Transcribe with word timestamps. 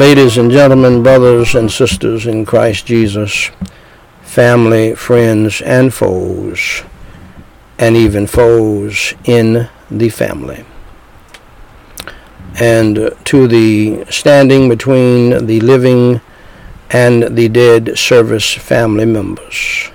Ladies 0.00 0.38
and 0.38 0.50
gentlemen, 0.50 1.02
brothers 1.02 1.54
and 1.54 1.70
sisters 1.70 2.24
in 2.26 2.46
Christ 2.46 2.86
Jesus, 2.86 3.50
family, 4.22 4.94
friends, 4.94 5.60
and 5.60 5.92
foes, 5.92 6.84
and 7.78 7.94
even 7.98 8.26
foes 8.26 9.12
in 9.24 9.68
the 9.90 10.08
family. 10.08 10.64
And 12.58 13.10
to 13.26 13.46
the 13.46 14.06
standing 14.08 14.70
between 14.70 15.44
the 15.44 15.60
living 15.60 16.22
and 16.88 17.36
the 17.36 17.50
dead 17.50 17.98
service 17.98 18.54
family 18.54 19.04
members. 19.04 19.90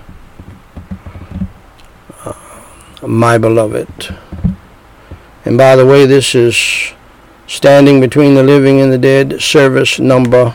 Uh, 2.23 2.33
my 3.01 3.39
beloved. 3.39 4.15
And 5.45 5.57
by 5.57 5.75
the 5.75 5.85
way, 5.87 6.05
this 6.05 6.35
is 6.35 6.93
standing 7.47 7.99
between 7.99 8.33
the 8.33 8.43
living 8.43 8.81
and 8.81 8.91
the 8.91 8.97
dead, 8.97 9.41
service 9.41 9.99
number 9.99 10.53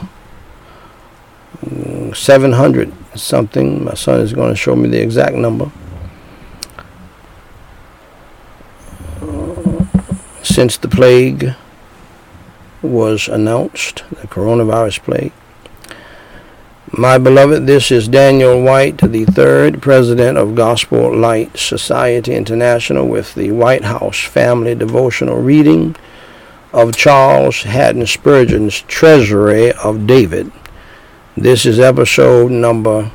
700 2.14 2.92
something. 3.14 3.84
My 3.84 3.94
son 3.94 4.20
is 4.20 4.32
going 4.32 4.50
to 4.50 4.56
show 4.56 4.74
me 4.76 4.88
the 4.88 5.00
exact 5.00 5.34
number. 5.34 5.70
Since 10.42 10.78
the 10.78 10.88
plague 10.88 11.54
was 12.82 13.28
announced, 13.28 14.04
the 14.10 14.26
coronavirus 14.26 15.02
plague. 15.02 15.32
My 16.92 17.18
beloved, 17.18 17.66
this 17.66 17.92
is 17.92 18.08
Daniel 18.08 18.62
Whyte, 18.62 18.98
the 18.98 19.24
third 19.24 19.80
president 19.80 20.38
of 20.38 20.56
Gospel 20.56 21.14
Light 21.14 21.56
Society 21.56 22.34
International, 22.34 23.06
with 23.06 23.34
the 23.34 23.52
Whyte 23.52 23.84
House 23.84 24.24
Family 24.24 24.74
Devotional 24.74 25.36
Reading 25.36 25.94
of 26.72 26.96
Charles 26.96 27.62
Haddon 27.62 28.06
Spurgeon's 28.06 28.80
Treasury 28.82 29.72
of 29.72 30.06
David. 30.06 30.52
This 31.36 31.66
is 31.66 31.80
episode 31.80 32.50
number 32.50 33.10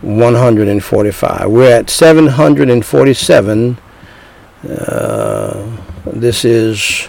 145. 0.00 1.50
We're 1.50 1.70
at 1.70 1.90
747. 1.90 3.78
Uh, 4.68 5.76
this 6.06 6.44
is 6.44 7.08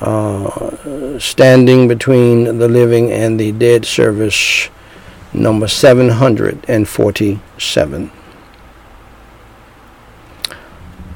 uh, 0.00 1.18
standing 1.18 1.88
between 1.88 2.58
the 2.58 2.68
living 2.68 3.10
and 3.10 3.40
the 3.40 3.52
dead 3.52 3.84
service 3.84 4.68
number 5.32 5.68
747. 5.68 8.10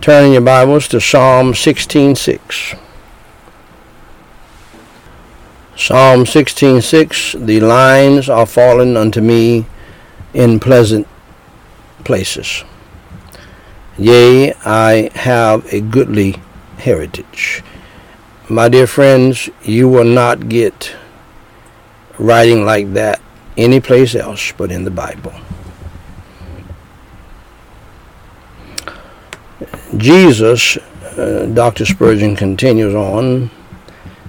Turning 0.00 0.33
your 0.33 0.42
Bibles 0.42 0.89
to 0.89 1.00
Psalm 1.00 1.52
16:6. 1.52 2.78
Psalm 5.79 6.25
16:6 6.25 7.37
The 7.39 7.61
lines 7.61 8.31
are 8.31 8.47
fallen 8.47 8.97
unto 8.97 9.20
me 9.20 9.67
in 10.33 10.59
pleasant 10.59 11.07
places. 12.03 12.64
Yea, 13.98 14.55
I 14.65 15.11
have 15.15 15.70
a 15.73 15.81
goodly 15.81 16.36
heritage. 16.79 17.63
My 18.48 18.70
dear 18.70 18.86
friends, 18.86 19.51
you 19.63 19.86
will 19.86 20.05
not 20.05 20.48
get 20.48 20.97
writing 22.19 22.65
like 22.65 22.95
that 22.95 23.20
any 23.59 23.81
place 23.81 24.15
else 24.15 24.53
but 24.57 24.73
in 24.73 24.85
the 24.85 24.91
Bible. 24.91 25.35
Jesus, 29.97 30.79
uh, 31.19 31.51
Dr. 31.53 31.85
Spurgeon 31.85 32.35
continues 32.35 32.95
on, 32.95 33.51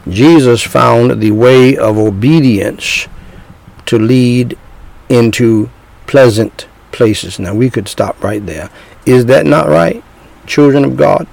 Jesus 0.10 0.62
found 0.64 1.22
the 1.22 1.32
way 1.32 1.78
of 1.78 1.98
obedience 1.98 3.08
to 3.86 3.98
lead 3.98 4.58
into 5.10 5.70
pleasant 6.06 6.68
places. 6.92 7.40
Now 7.40 7.54
we 7.54 7.70
could 7.70 7.88
stop 7.88 8.24
right 8.24 8.46
there. 8.46 8.70
Is 9.06 9.26
that 9.28 9.46
not 9.46 9.68
right, 9.68 10.04
children 10.46 10.84
of 10.84 10.98
God? 10.98 11.28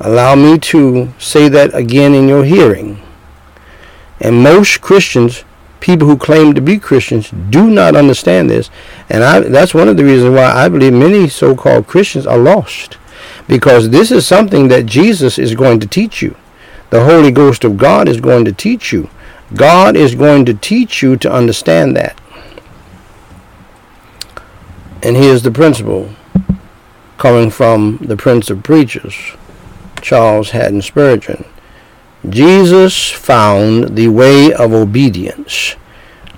Allow 0.00 0.36
me 0.36 0.58
to 0.58 1.12
say 1.18 1.48
that 1.48 1.74
again 1.74 2.14
in 2.14 2.28
your 2.28 2.44
hearing. 2.44 3.02
And 4.20 4.42
most 4.42 4.80
Christians, 4.80 5.44
people 5.80 6.06
who 6.06 6.16
claim 6.16 6.54
to 6.54 6.60
be 6.60 6.78
Christians, 6.78 7.30
do 7.50 7.68
not 7.68 7.96
understand 7.96 8.48
this. 8.48 8.70
And 9.08 9.24
I, 9.24 9.40
that's 9.40 9.74
one 9.74 9.88
of 9.88 9.96
the 9.96 10.04
reasons 10.04 10.34
why 10.34 10.44
I 10.44 10.68
believe 10.68 10.92
many 10.92 11.28
so 11.28 11.54
called 11.56 11.86
Christians 11.86 12.26
are 12.26 12.38
lost. 12.38 12.96
Because 13.46 13.90
this 13.90 14.10
is 14.10 14.26
something 14.26 14.68
that 14.68 14.86
Jesus 14.86 15.38
is 15.38 15.54
going 15.54 15.80
to 15.80 15.86
teach 15.86 16.22
you. 16.22 16.36
The 16.90 17.04
Holy 17.04 17.30
Ghost 17.30 17.64
of 17.64 17.76
God 17.76 18.08
is 18.08 18.20
going 18.20 18.44
to 18.46 18.52
teach 18.52 18.92
you. 18.92 19.10
God 19.54 19.96
is 19.96 20.14
going 20.14 20.44
to 20.46 20.54
teach 20.54 21.02
you 21.02 21.16
to 21.18 21.32
understand 21.32 21.96
that. 21.96 22.18
And 25.02 25.16
here's 25.16 25.42
the 25.42 25.50
principle 25.50 26.10
coming 27.18 27.50
from 27.50 27.98
the 28.00 28.16
Prince 28.16 28.50
of 28.50 28.62
Preachers, 28.62 29.14
Charles 30.00 30.50
Haddon 30.50 30.82
Spurgeon. 30.82 31.44
Jesus 32.28 33.10
found 33.10 33.96
the 33.96 34.08
way 34.08 34.52
of 34.52 34.72
obedience 34.72 35.76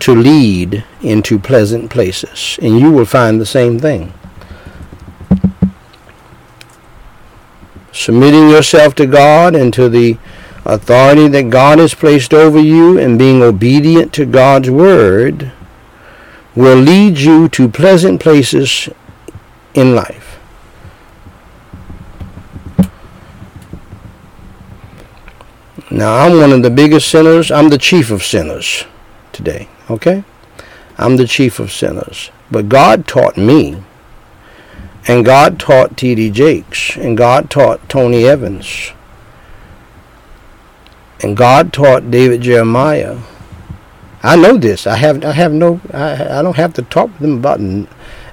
to 0.00 0.14
lead 0.14 0.84
into 1.02 1.38
pleasant 1.38 1.90
places, 1.90 2.58
and 2.62 2.78
you 2.78 2.90
will 2.90 3.04
find 3.04 3.40
the 3.40 3.46
same 3.46 3.78
thing. 3.78 4.12
Submitting 7.92 8.48
yourself 8.48 8.94
to 8.96 9.06
God 9.06 9.54
and 9.54 9.72
to 9.74 9.88
the 9.88 10.16
authority 10.74 11.26
that 11.26 11.50
God 11.50 11.80
has 11.80 11.94
placed 11.94 12.32
over 12.32 12.60
you 12.60 12.96
and 12.96 13.18
being 13.18 13.42
obedient 13.42 14.12
to 14.14 14.24
God's 14.24 14.70
word 14.70 15.50
will 16.54 16.76
lead 16.76 17.18
you 17.18 17.48
to 17.48 17.68
pleasant 17.68 18.20
places 18.20 18.88
in 19.74 19.96
life. 19.96 20.38
Now, 25.90 26.18
I'm 26.18 26.38
one 26.38 26.52
of 26.52 26.62
the 26.62 26.70
biggest 26.70 27.08
sinners. 27.08 27.50
I'm 27.50 27.68
the 27.68 27.78
chief 27.78 28.12
of 28.12 28.22
sinners 28.22 28.84
today, 29.32 29.68
okay? 29.90 30.22
I'm 30.96 31.16
the 31.16 31.26
chief 31.26 31.58
of 31.58 31.72
sinners. 31.72 32.30
But 32.48 32.68
God 32.68 33.08
taught 33.08 33.36
me, 33.36 33.82
and 35.08 35.24
God 35.24 35.58
taught 35.58 35.96
T.D. 35.96 36.30
Jakes, 36.30 36.96
and 36.96 37.16
God 37.16 37.50
taught 37.50 37.88
Tony 37.88 38.24
Evans 38.24 38.92
and 41.22 41.36
God 41.36 41.72
taught 41.72 42.10
David 42.10 42.42
Jeremiah. 42.42 43.18
I 44.22 44.36
know 44.36 44.56
this. 44.56 44.86
I 44.86 44.96
have 44.96 45.24
I 45.24 45.32
have 45.32 45.52
no 45.52 45.80
I, 45.92 46.38
I 46.38 46.42
don't 46.42 46.56
have 46.56 46.74
to 46.74 46.82
talk 46.82 47.14
to 47.16 47.22
them 47.22 47.38
about 47.38 47.60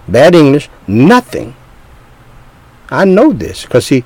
bad 0.07 0.35
English. 0.35 0.69
Nothing. 0.87 1.55
I 2.89 3.05
know 3.05 3.31
this 3.31 3.63
because 3.63 3.85
see 3.85 4.03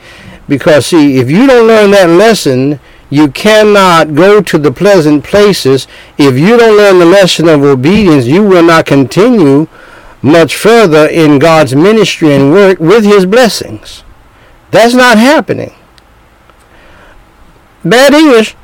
because 0.47 0.88
see 0.88 1.17
if 1.17 1.29
you 1.29 1.47
don't 1.47 1.67
learn 1.67 1.91
that 1.91 2.09
lesson, 2.09 2.79
you 3.09 3.29
cannot 3.29 4.15
go 4.15 4.41
to 4.41 4.57
the 4.57 4.71
pleasant 4.71 5.23
places. 5.23 5.88
If 6.17 6.38
you 6.38 6.57
don't 6.57 6.77
learn 6.77 7.00
the 7.00 7.05
lesson 7.05 7.47
of 7.47 7.63
obedience, 7.63 8.25
you 8.25 8.44
will 8.44 8.63
not 8.63 8.85
continue 8.85 9.67
much 10.21 10.55
further 10.55 11.07
in 11.07 11.39
God's 11.39 11.75
ministry 11.75 12.33
and 12.33 12.51
work 12.51 12.79
with 12.79 13.03
his 13.03 13.25
blessings. 13.25 14.03
That's 14.69 14.94
not 14.94 15.17
happening. 15.17 15.73
Bad 17.83 18.13
English 18.13 18.55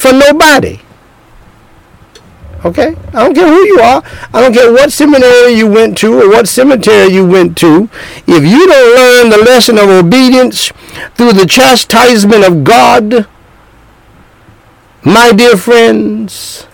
for 0.00 0.12
nobody. 0.12 0.80
Okay? 2.64 2.94
I 3.08 3.24
don't 3.24 3.34
care 3.34 3.46
who 3.46 3.64
you 3.66 3.80
are. 3.80 4.02
I 4.32 4.40
don't 4.40 4.54
care 4.54 4.72
what 4.72 4.92
seminary 4.92 5.52
you 5.52 5.66
went 5.66 5.98
to 5.98 6.20
or 6.20 6.28
what 6.28 6.48
cemetery 6.48 7.12
you 7.12 7.26
went 7.26 7.56
to. 7.58 7.90
If 8.26 8.44
you 8.44 8.66
don't 8.66 8.96
learn 8.96 9.30
the 9.30 9.44
lesson 9.44 9.78
of 9.78 9.88
obedience 9.88 10.72
through 11.16 11.34
the 11.34 11.46
chastisement 11.46 12.44
of 12.44 12.64
God, 12.64 13.26
my 15.04 15.32
dear 15.32 15.56
friends, 15.56 16.66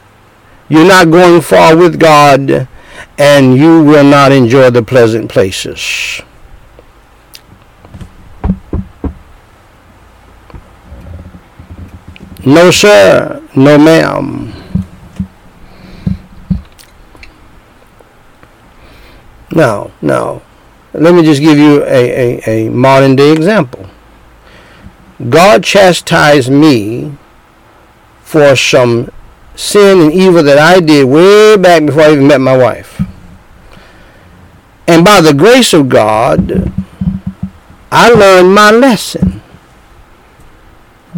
you're 0.68 0.86
not 0.86 1.10
going 1.10 1.40
far 1.40 1.76
with 1.76 1.98
God 1.98 2.68
and 3.18 3.56
you 3.56 3.82
will 3.82 4.04
not 4.04 4.30
enjoy 4.30 4.70
the 4.70 4.82
pleasant 4.82 5.30
places. 5.30 6.20
No, 12.46 12.70
sir. 12.70 13.42
No, 13.56 13.76
ma'am. 13.76 14.52
Now, 19.50 19.90
now, 20.00 20.42
let 20.92 21.12
me 21.12 21.24
just 21.24 21.40
give 21.40 21.58
you 21.58 21.82
a, 21.82 22.40
a, 22.46 22.66
a 22.66 22.70
modern 22.70 23.16
day 23.16 23.32
example. 23.32 23.86
God 25.28 25.64
chastised 25.64 26.48
me 26.48 27.16
for 28.22 28.54
some 28.54 29.10
sin 29.56 30.00
and 30.02 30.12
evil 30.12 30.44
that 30.44 30.58
I 30.58 30.78
did 30.78 31.06
way 31.06 31.56
back 31.56 31.84
before 31.84 32.02
I 32.02 32.12
even 32.12 32.28
met 32.28 32.40
my 32.40 32.56
wife. 32.56 33.02
And 34.86 35.04
by 35.04 35.20
the 35.20 35.34
grace 35.34 35.72
of 35.72 35.88
God, 35.88 36.72
I 37.90 38.10
learned 38.10 38.54
my 38.54 38.70
lesson. 38.70 39.42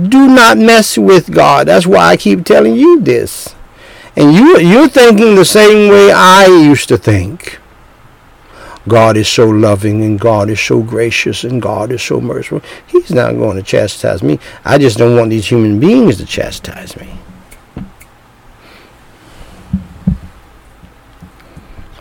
Do 0.07 0.29
not 0.29 0.59
mess 0.59 0.97
with 0.97 1.33
God. 1.33 1.67
That's 1.67 1.87
why 1.87 2.07
I 2.07 2.17
keep 2.17 2.45
telling 2.45 2.77
you 2.77 3.01
this. 3.01 3.55
And 4.15 4.35
you, 4.35 4.59
you're 4.59 4.89
thinking 4.89 5.35
the 5.35 5.45
same 5.45 5.91
way 5.91 6.13
I 6.13 6.47
used 6.47 6.89
to 6.89 6.99
think. 6.99 7.59
God 8.87 9.17
is 9.17 9.29
so 9.29 9.49
loving 9.49 10.03
and 10.03 10.19
God 10.19 10.51
is 10.51 10.61
so 10.61 10.83
gracious 10.83 11.45
and 11.45 11.61
God 11.61 11.93
is 11.93 12.03
so 12.03 12.21
merciful. 12.21 12.63
He's 12.87 13.11
not 13.11 13.33
going 13.33 13.57
to 13.57 13.63
chastise 13.63 14.23
me. 14.23 14.39
I 14.65 14.79
just 14.79 14.99
don't 14.99 15.17
want 15.17 15.31
these 15.31 15.47
human 15.47 15.79
beings 15.79 16.17
to 16.19 16.27
chastise 16.27 16.97
me. 16.97 17.13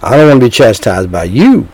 I 0.01 0.15
don't 0.15 0.29
want 0.29 0.39
to 0.39 0.45
be 0.45 0.51
chastised 0.51 1.11
by 1.11 1.25
you. 1.25 1.67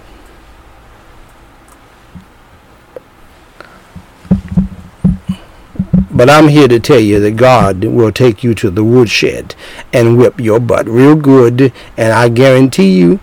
But 6.13 6.29
I'm 6.29 6.47
here 6.47 6.67
to 6.67 6.79
tell 6.79 6.99
you 6.99 7.19
that 7.21 7.37
God 7.37 7.83
will 7.85 8.11
take 8.11 8.43
you 8.43 8.53
to 8.55 8.69
the 8.69 8.83
woodshed 8.83 9.55
and 9.91 10.17
whip 10.17 10.39
your 10.39 10.59
butt 10.59 10.87
real 10.87 11.15
good. 11.15 11.73
And 11.97 12.13
I 12.13 12.29
guarantee 12.29 12.97
you, 12.99 13.19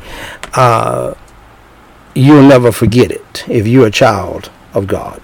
uh, 0.54 1.14
you'll 2.14 2.42
never 2.42 2.72
forget 2.72 3.10
it 3.12 3.44
if 3.48 3.66
you're 3.66 3.86
a 3.86 3.92
child 3.92 4.50
of 4.74 4.86
God. 4.86 5.22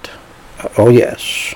Oh, 0.79 0.89
yes. 0.89 1.55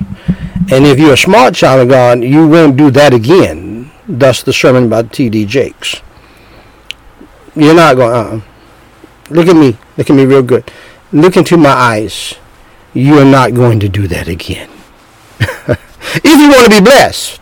And 0.73 0.85
if 0.87 0.99
you're 0.99 1.15
a 1.15 1.17
smart 1.17 1.55
child 1.55 1.83
of 1.83 1.89
God, 1.89 2.23
you 2.23 2.47
won't 2.47 2.77
do 2.77 2.91
that 2.91 3.15
again. 3.15 3.91
Thus, 4.09 4.43
the 4.43 4.53
sermon 4.53 4.89
by 4.89 5.05
T.D. 5.05 5.47
Jakes. 5.47 6.03
You're 7.55 7.75
not 7.75 7.97
going, 7.97 8.13
uh 8.13 8.41
Look 9.31 9.47
at 9.47 9.55
me. 9.55 9.77
Look 9.97 10.11
at 10.11 10.17
me 10.17 10.25
real 10.25 10.43
good. 10.43 10.71
Look 11.13 11.37
into 11.37 11.57
my 11.57 11.71
eyes. 11.71 12.35
You're 12.93 13.25
not 13.25 13.55
going 13.55 13.79
to 13.81 13.89
do 13.89 14.09
that 14.09 14.27
again. 14.27 14.69
if 16.01 16.25
you 16.25 16.49
want 16.49 16.73
to 16.73 16.81
be 16.81 16.85
blessed. 16.85 17.41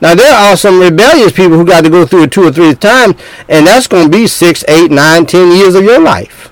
Now 0.00 0.14
there 0.14 0.34
are 0.34 0.56
some 0.56 0.80
rebellious 0.80 1.32
people 1.32 1.56
who 1.56 1.66
got 1.66 1.84
to 1.84 1.90
go 1.90 2.06
through 2.06 2.24
it 2.24 2.32
two 2.32 2.44
or 2.44 2.52
three 2.52 2.74
times, 2.74 3.16
and 3.48 3.66
that's 3.66 3.86
going 3.86 4.04
to 4.04 4.10
be 4.10 4.26
six, 4.26 4.64
eight, 4.66 4.90
nine, 4.90 5.26
ten 5.26 5.54
years 5.56 5.74
of 5.74 5.84
your 5.84 6.00
life. 6.00 6.50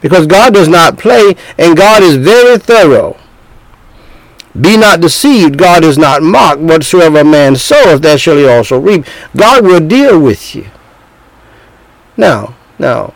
Because 0.00 0.26
God 0.26 0.54
does 0.54 0.68
not 0.68 0.96
play, 0.96 1.34
and 1.58 1.76
God 1.76 2.02
is 2.02 2.16
very 2.16 2.56
thorough. 2.58 3.16
Be 4.58 4.76
not 4.76 5.00
deceived, 5.00 5.58
God 5.58 5.84
is 5.84 5.98
not 5.98 6.22
mocked. 6.22 6.60
Whatsoever 6.60 7.20
a 7.20 7.24
man 7.24 7.56
soweth, 7.56 8.02
that 8.02 8.20
shall 8.20 8.36
he 8.36 8.46
also 8.46 8.78
reap. 8.78 9.04
God 9.36 9.64
will 9.64 9.86
deal 9.86 10.20
with 10.20 10.54
you. 10.54 10.66
Now, 12.16 12.56
now, 12.78 13.14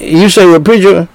you 0.00 0.28
say, 0.28 0.46
well, 0.46 0.60
preacher, 0.60 1.08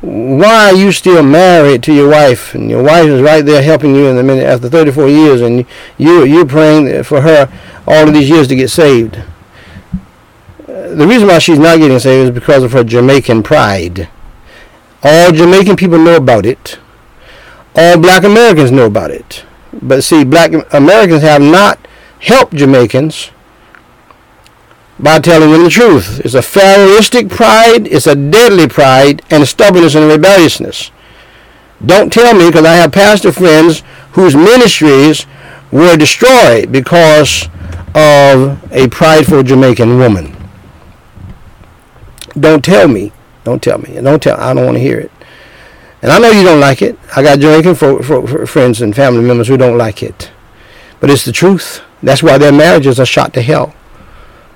why 0.00 0.66
are 0.66 0.74
you 0.74 0.92
still 0.92 1.22
married 1.22 1.82
to 1.84 1.92
your 1.92 2.10
wife? 2.10 2.54
And 2.54 2.70
your 2.70 2.82
wife 2.82 3.06
is 3.06 3.22
right 3.22 3.44
there 3.44 3.62
helping 3.62 3.94
you 3.94 4.06
in 4.06 4.16
the 4.16 4.22
minute 4.22 4.44
after 4.44 4.68
34 4.68 5.08
years 5.08 5.40
and 5.40 5.64
you 5.96 6.24
you're 6.24 6.46
praying 6.46 7.02
for 7.04 7.22
her 7.22 7.50
all 7.86 8.06
of 8.06 8.14
these 8.14 8.28
years 8.28 8.48
to 8.48 8.56
get 8.56 8.70
saved. 8.70 9.18
The 10.66 11.06
reason 11.06 11.28
why 11.28 11.38
she's 11.38 11.58
not 11.58 11.78
getting 11.78 11.98
saved 11.98 12.28
is 12.28 12.34
because 12.34 12.62
of 12.62 12.72
her 12.72 12.84
Jamaican 12.84 13.42
pride. 13.42 14.08
All 15.02 15.32
Jamaican 15.32 15.76
people 15.76 15.98
know 15.98 16.16
about 16.16 16.46
it. 16.46 16.78
All 17.74 17.98
black 17.98 18.24
Americans 18.24 18.70
know 18.70 18.86
about 18.86 19.10
it. 19.10 19.44
But 19.72 20.04
see 20.04 20.24
black 20.24 20.52
Americans 20.72 21.22
have 21.22 21.42
not 21.42 21.78
helped 22.20 22.54
Jamaicans 22.54 23.30
by 24.98 25.18
telling 25.18 25.52
them 25.52 25.64
the 25.64 25.70
truth. 25.70 26.20
It's 26.24 26.34
a 26.34 26.42
Pharaohistic 26.42 27.28
pride, 27.28 27.86
it's 27.86 28.06
a 28.06 28.14
deadly 28.14 28.68
pride, 28.68 29.22
and 29.30 29.46
stubbornness 29.46 29.94
and 29.94 30.08
rebelliousness. 30.10 30.90
Don't 31.84 32.12
tell 32.12 32.34
me 32.34 32.46
because 32.48 32.64
I 32.64 32.74
have 32.74 32.92
pastor 32.92 33.32
friends 33.32 33.82
whose 34.12 34.34
ministries 34.34 35.26
were 35.70 35.96
destroyed 35.96 36.72
because 36.72 37.48
of 37.94 38.72
a 38.72 38.88
prideful 38.88 39.42
Jamaican 39.42 39.98
woman. 39.98 40.34
Don't 42.38 42.64
tell 42.64 42.88
me. 42.88 43.12
Don't 43.44 43.62
tell 43.62 43.78
me. 43.78 44.00
Don't 44.00 44.22
tell. 44.22 44.38
I 44.38 44.54
don't 44.54 44.64
want 44.64 44.76
to 44.76 44.82
hear 44.82 44.98
it. 44.98 45.10
And 46.02 46.12
I 46.12 46.18
know 46.18 46.30
you 46.30 46.42
don't 46.42 46.60
like 46.60 46.82
it. 46.82 46.98
I 47.14 47.22
got 47.22 47.38
Jamaican 47.38 47.74
for, 47.74 48.46
friends 48.46 48.80
and 48.80 48.94
family 48.94 49.22
members 49.22 49.48
who 49.48 49.56
don't 49.56 49.78
like 49.78 50.02
it. 50.02 50.30
But 51.00 51.10
it's 51.10 51.24
the 51.24 51.32
truth. 51.32 51.82
That's 52.02 52.22
why 52.22 52.38
their 52.38 52.52
marriages 52.52 53.00
are 53.00 53.06
shot 53.06 53.32
to 53.34 53.42
hell. 53.42 53.74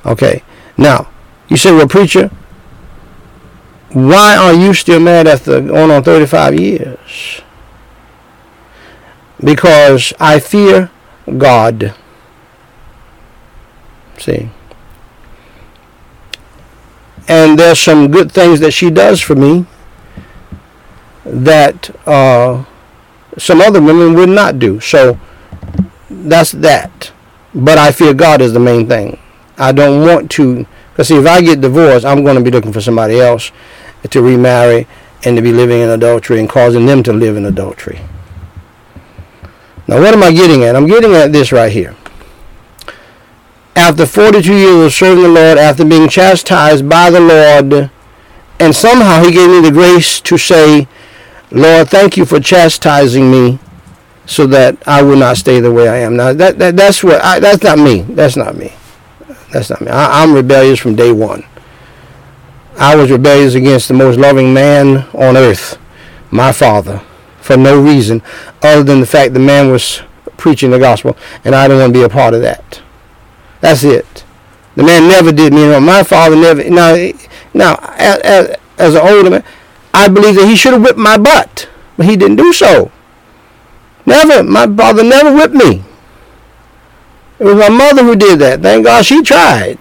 Okay. 0.05 0.43
Now, 0.77 1.11
you 1.49 1.57
say, 1.57 1.73
well, 1.73 1.89
preacher, 1.89 2.31
why 3.93 4.37
are 4.37 4.55
you 4.55 4.73
still 4.73 5.01
mad 5.01 5.27
after 5.27 5.61
going 5.61 5.91
on 5.91 6.03
35 6.03 6.59
years? 6.59 7.43
Because 9.43 10.13
I 10.21 10.39
fear 10.39 10.91
God. 11.39 11.95
See? 14.19 14.51
And 17.29 17.59
there's 17.59 17.79
some 17.79 18.11
good 18.11 18.33
things 18.33 18.61
that 18.61 18.73
she 18.73 18.91
does 18.91 19.21
for 19.21 19.35
me 19.37 19.67
that 21.25 21.91
uh, 22.09 22.65
some 23.39 23.61
other 23.61 23.81
women 23.81 24.15
would 24.15 24.29
not 24.29 24.59
do. 24.59 24.81
So 24.81 25.19
that's 26.11 26.53
that. 26.53 27.13
But 27.55 27.79
I 27.79 27.93
fear 27.93 28.15
God 28.15 28.41
is 28.41 28.53
the 28.53 28.61
main 28.61 28.89
thing. 28.89 29.20
I 29.61 29.73
don't 29.73 30.01
want 30.07 30.31
to, 30.33 30.67
because 30.91 31.09
see, 31.09 31.17
if 31.17 31.27
I 31.27 31.43
get 31.43 31.61
divorced, 31.61 32.07
I'm 32.07 32.25
going 32.25 32.37
to 32.37 32.43
be 32.43 32.51
looking 32.51 32.73
for 32.73 32.81
somebody 32.81 33.21
else 33.21 33.53
to 34.09 34.23
remarry 34.23 34.87
and 35.25 35.37
to 35.37 35.43
be 35.43 35.53
living 35.53 35.81
in 35.81 35.91
adultery 35.91 36.41
and 36.41 36.49
causing 36.49 36.87
them 36.87 37.03
to 37.03 37.13
live 37.13 37.37
in 37.37 37.45
adultery. 37.45 38.01
Now, 39.87 40.01
what 40.01 40.15
am 40.15 40.23
I 40.23 40.33
getting 40.33 40.65
at? 40.65 40.77
I'm 40.77 40.87
getting 40.87 41.13
at 41.15 41.33
this 41.33 41.53
right 41.53 41.71
here. 41.71 41.95
After 43.77 44.07
42 44.07 44.55
years 44.55 44.87
of 44.87 44.93
serving 44.93 45.23
the 45.23 45.29
Lord, 45.29 45.59
after 45.59 45.85
being 45.85 46.09
chastised 46.09 46.89
by 46.89 47.11
the 47.11 47.21
Lord, 47.21 47.91
and 48.59 48.75
somehow 48.75 49.23
He 49.23 49.33
gave 49.33 49.51
me 49.51 49.61
the 49.61 49.73
grace 49.73 50.21
to 50.23 50.39
say, 50.39 50.89
Lord, 51.51 51.89
thank 51.89 52.17
you 52.17 52.25
for 52.25 52.41
chastising 52.41 53.31
me 53.31 53.59
so 54.27 54.47
that 54.47 54.77
I 54.87 55.03
will 55.03 55.17
not 55.17 55.37
stay 55.37 55.61
the 55.61 55.73
way 55.73 55.89
I 55.89 55.97
am. 55.99 56.17
Now, 56.17 56.33
that, 56.33 56.59
that 56.59 56.77
that's 56.77 57.03
what 57.03 57.23
I, 57.23 57.41
that's 57.41 57.63
not 57.63 57.79
me. 57.79 58.03
That's 58.03 58.37
not 58.37 58.57
me. 58.57 58.73
That's 59.53 59.71
not 59.71 59.81
me. 59.81 59.89
I, 59.89 60.23
I'm 60.23 60.35
rebellious 60.35 60.79
from 60.79 60.97
day 60.97 61.13
one. 61.13 61.45
I 62.79 62.97
was 62.97 63.11
rebellious 63.11 63.55
against 63.55 63.89
the 63.89 63.95
most 63.95 64.19
loving 64.19 64.55
man 64.55 65.09
on 65.13 65.37
earth, 65.37 65.79
my 66.31 66.53
father, 66.53 67.03
for 67.41 67.57
no 67.57 67.81
reason 67.81 68.23
other 68.63 68.83
than 68.83 69.01
the 69.01 69.07
fact 69.07 69.35
the 69.35 69.41
man 69.41 69.71
was 69.71 70.03
preaching 70.37 70.71
the 70.71 70.79
gospel, 70.79 71.17
and 71.45 71.55
I 71.55 71.69
didn't 71.69 71.81
want 71.81 71.93
to 71.95 71.99
be 71.99 72.05
a 72.05 72.09
part 72.09 72.33
of 72.33 72.41
that. 72.43 72.81
That's 73.61 73.85
it. 73.85 74.25
The 74.77 74.85
man 74.85 75.09
never 75.09 75.33
did 75.33 75.53
me 75.53 75.69
wrong. 75.69 75.85
My 75.85 76.03
father 76.03 76.37
never. 76.37 76.65
Now, 76.71 76.95
now, 77.53 77.75
as, 77.99 78.57
as 78.79 78.95
an 78.95 79.07
older 79.07 79.29
man, 79.29 79.45
I 79.93 80.09
believe 80.09 80.37
that 80.37 80.49
he 80.49 80.57
should 80.57 80.73
have 80.73 80.83
whipped 80.83 80.99
my 80.99 81.19
butt, 81.19 81.69
but 81.97 82.07
he 82.07 82.17
didn't 82.17 82.37
do 82.37 82.53
so. 82.53 82.91
Never. 84.07 84.43
My 84.43 84.67
father 84.67 85.03
never 85.03 85.35
whipped 85.35 85.55
me. 85.55 85.85
It 87.41 87.45
was 87.45 87.57
my 87.57 87.71
mother 87.71 88.05
who 88.05 88.17
did 88.17 88.39
that. 88.41 88.61
Thank 88.61 88.85
God 88.85 89.05
she 89.05 89.23
tried. 89.23 89.79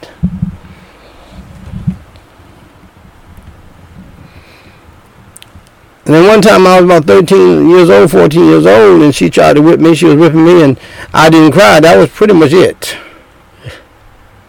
And 6.06 6.16
then 6.16 6.26
one 6.26 6.42
time 6.42 6.66
I 6.66 6.80
was 6.80 6.86
about 6.86 7.06
13 7.06 7.70
years 7.70 7.90
old, 7.90 8.10
14 8.10 8.44
years 8.44 8.66
old, 8.66 9.02
and 9.04 9.14
she 9.14 9.30
tried 9.30 9.58
to 9.58 9.62
whip 9.62 9.82
me. 9.82 9.94
She 9.94 10.06
was 10.06 10.16
whipping 10.16 10.46
me, 10.46 10.64
and 10.64 10.80
I 11.14 11.30
didn't 11.30 11.52
cry. 11.52 11.82
That 11.82 11.98
was 11.98 12.10
pretty 12.10 12.34
much 12.34 12.54
it. 12.54 12.98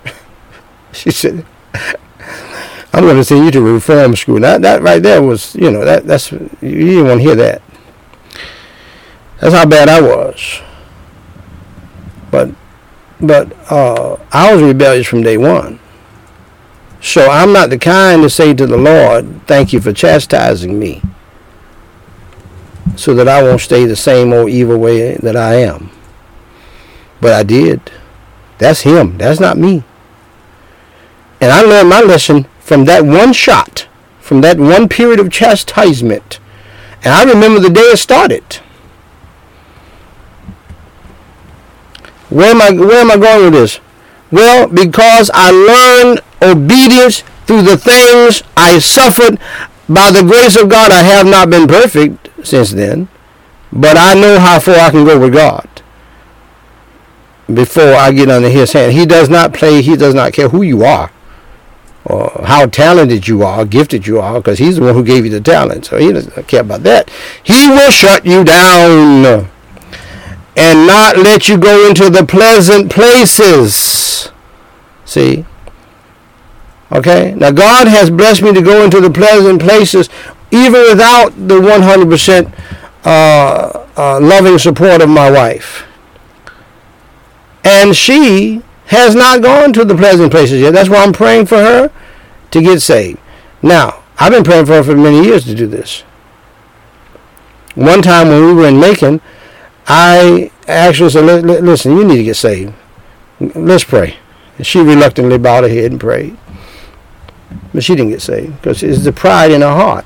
she 0.92 1.10
said, 1.10 1.44
I'm 2.94 3.02
going 3.02 3.16
to 3.16 3.24
send 3.24 3.44
you 3.44 3.50
to 3.50 3.60
reform 3.60 4.14
school. 4.14 4.38
That, 4.38 4.62
that 4.62 4.82
right 4.82 5.02
there 5.02 5.20
was, 5.20 5.56
you 5.56 5.70
know, 5.70 5.84
that 5.84 6.06
that's, 6.06 6.30
you 6.30 6.48
didn't 6.60 7.06
want 7.06 7.18
to 7.18 7.24
hear 7.24 7.34
that. 7.34 7.62
That's 9.40 9.54
how 9.54 9.66
bad 9.66 9.88
I 9.88 10.00
was. 10.00 10.60
But 12.30 12.54
but 13.20 13.52
uh, 13.70 14.16
I 14.32 14.52
was 14.52 14.62
rebellious 14.62 15.06
from 15.06 15.22
day 15.22 15.36
one. 15.36 15.78
So 17.02 17.30
I'm 17.30 17.52
not 17.52 17.70
the 17.70 17.78
kind 17.78 18.22
to 18.22 18.30
say 18.30 18.52
to 18.54 18.66
the 18.66 18.76
Lord, 18.76 19.46
thank 19.46 19.72
you 19.72 19.80
for 19.80 19.92
chastising 19.92 20.78
me 20.78 21.02
so 22.96 23.14
that 23.14 23.28
I 23.28 23.42
won't 23.42 23.60
stay 23.60 23.86
the 23.86 23.96
same 23.96 24.32
old 24.32 24.50
evil 24.50 24.78
way 24.78 25.14
that 25.16 25.36
I 25.36 25.54
am. 25.54 25.90
But 27.20 27.32
I 27.32 27.42
did. 27.42 27.80
That's 28.58 28.82
him. 28.82 29.16
That's 29.16 29.40
not 29.40 29.56
me. 29.56 29.84
And 31.40 31.50
I 31.50 31.62
learned 31.62 31.88
my 31.88 32.00
lesson 32.00 32.46
from 32.58 32.84
that 32.84 33.04
one 33.04 33.32
shot, 33.32 33.88
from 34.20 34.42
that 34.42 34.58
one 34.58 34.88
period 34.88 35.18
of 35.18 35.32
chastisement. 35.32 36.38
And 37.02 37.14
I 37.14 37.24
remember 37.24 37.60
the 37.60 37.70
day 37.70 37.80
it 37.80 37.98
started. 37.98 38.60
Where 42.30 42.50
am 42.50 42.62
I 42.62 42.70
where 42.70 43.00
am 43.00 43.10
I 43.10 43.16
going 43.16 43.44
with 43.44 43.52
this? 43.52 43.80
Well, 44.30 44.68
because 44.68 45.30
I 45.34 45.50
learned 45.50 46.20
obedience 46.40 47.22
through 47.46 47.62
the 47.62 47.76
things 47.76 48.42
I 48.56 48.78
suffered 48.78 49.38
by 49.88 50.10
the 50.10 50.22
grace 50.22 50.56
of 50.56 50.68
God. 50.68 50.92
I 50.92 51.02
have 51.02 51.26
not 51.26 51.50
been 51.50 51.66
perfect 51.66 52.28
since 52.46 52.70
then. 52.70 53.08
But 53.72 53.96
I 53.96 54.14
know 54.14 54.38
how 54.38 54.58
far 54.58 54.76
I 54.76 54.90
can 54.90 55.04
go 55.04 55.18
with 55.18 55.32
God 55.32 55.68
before 57.52 57.94
I 57.94 58.12
get 58.12 58.30
under 58.30 58.48
his 58.48 58.72
hand. 58.72 58.92
He 58.92 59.06
does 59.06 59.28
not 59.28 59.52
play, 59.52 59.82
he 59.82 59.96
does 59.96 60.14
not 60.14 60.32
care 60.32 60.48
who 60.48 60.62
you 60.62 60.84
are 60.84 61.10
or 62.04 62.42
how 62.44 62.66
talented 62.66 63.28
you 63.28 63.42
are, 63.42 63.64
gifted 63.64 64.06
you 64.06 64.18
are, 64.20 64.40
because 64.40 64.58
he's 64.58 64.76
the 64.76 64.82
one 64.82 64.94
who 64.94 65.04
gave 65.04 65.24
you 65.24 65.30
the 65.30 65.40
talent. 65.40 65.86
So 65.86 65.98
he 65.98 66.12
doesn't 66.12 66.48
care 66.48 66.62
about 66.62 66.82
that. 66.84 67.10
He 67.42 67.68
will 67.68 67.90
shut 67.90 68.24
you 68.24 68.42
down 68.42 69.50
and 70.60 70.86
not 70.86 71.16
let 71.16 71.48
you 71.48 71.56
go 71.56 71.88
into 71.88 72.10
the 72.10 72.24
pleasant 72.24 72.92
places. 72.92 74.30
See? 75.06 75.46
Okay? 76.92 77.34
Now, 77.34 77.50
God 77.50 77.88
has 77.88 78.10
blessed 78.10 78.42
me 78.42 78.52
to 78.52 78.60
go 78.60 78.84
into 78.84 79.00
the 79.00 79.10
pleasant 79.10 79.62
places 79.62 80.10
even 80.50 80.82
without 80.82 81.30
the 81.30 81.58
100% 81.58 82.52
uh, 83.04 83.86
uh, 83.96 84.20
loving 84.20 84.58
support 84.58 85.00
of 85.00 85.08
my 85.08 85.30
wife. 85.30 85.86
And 87.64 87.96
she 87.96 88.62
has 88.86 89.14
not 89.14 89.40
gone 89.40 89.72
to 89.72 89.84
the 89.86 89.94
pleasant 89.94 90.30
places 90.30 90.60
yet. 90.60 90.74
That's 90.74 90.90
why 90.90 91.02
I'm 91.02 91.14
praying 91.14 91.46
for 91.46 91.56
her 91.56 91.90
to 92.50 92.60
get 92.60 92.82
saved. 92.82 93.18
Now, 93.62 94.02
I've 94.18 94.32
been 94.32 94.44
praying 94.44 94.66
for 94.66 94.74
her 94.74 94.82
for 94.82 94.94
many 94.94 95.24
years 95.24 95.44
to 95.44 95.54
do 95.54 95.66
this. 95.66 96.02
One 97.74 98.02
time 98.02 98.28
when 98.28 98.44
we 98.44 98.52
were 98.52 98.68
in 98.68 98.78
Macon, 98.78 99.22
I 99.92 100.52
actually 100.68 101.10
said, 101.10 101.24
listen, 101.24 101.96
you 101.96 102.04
need 102.04 102.18
to 102.18 102.22
get 102.22 102.36
saved. 102.36 102.72
Let's 103.40 103.82
pray. 103.82 104.18
And 104.56 104.64
she 104.64 104.78
reluctantly 104.78 105.36
bowed 105.36 105.64
her 105.64 105.68
head 105.68 105.90
and 105.90 106.00
prayed. 106.00 106.36
But 107.74 107.82
she 107.82 107.96
didn't 107.96 108.10
get 108.10 108.22
saved 108.22 108.54
because 108.62 108.84
it's 108.84 109.02
the 109.02 109.10
pride 109.10 109.50
in 109.50 109.62
her 109.62 109.74
heart. 109.74 110.04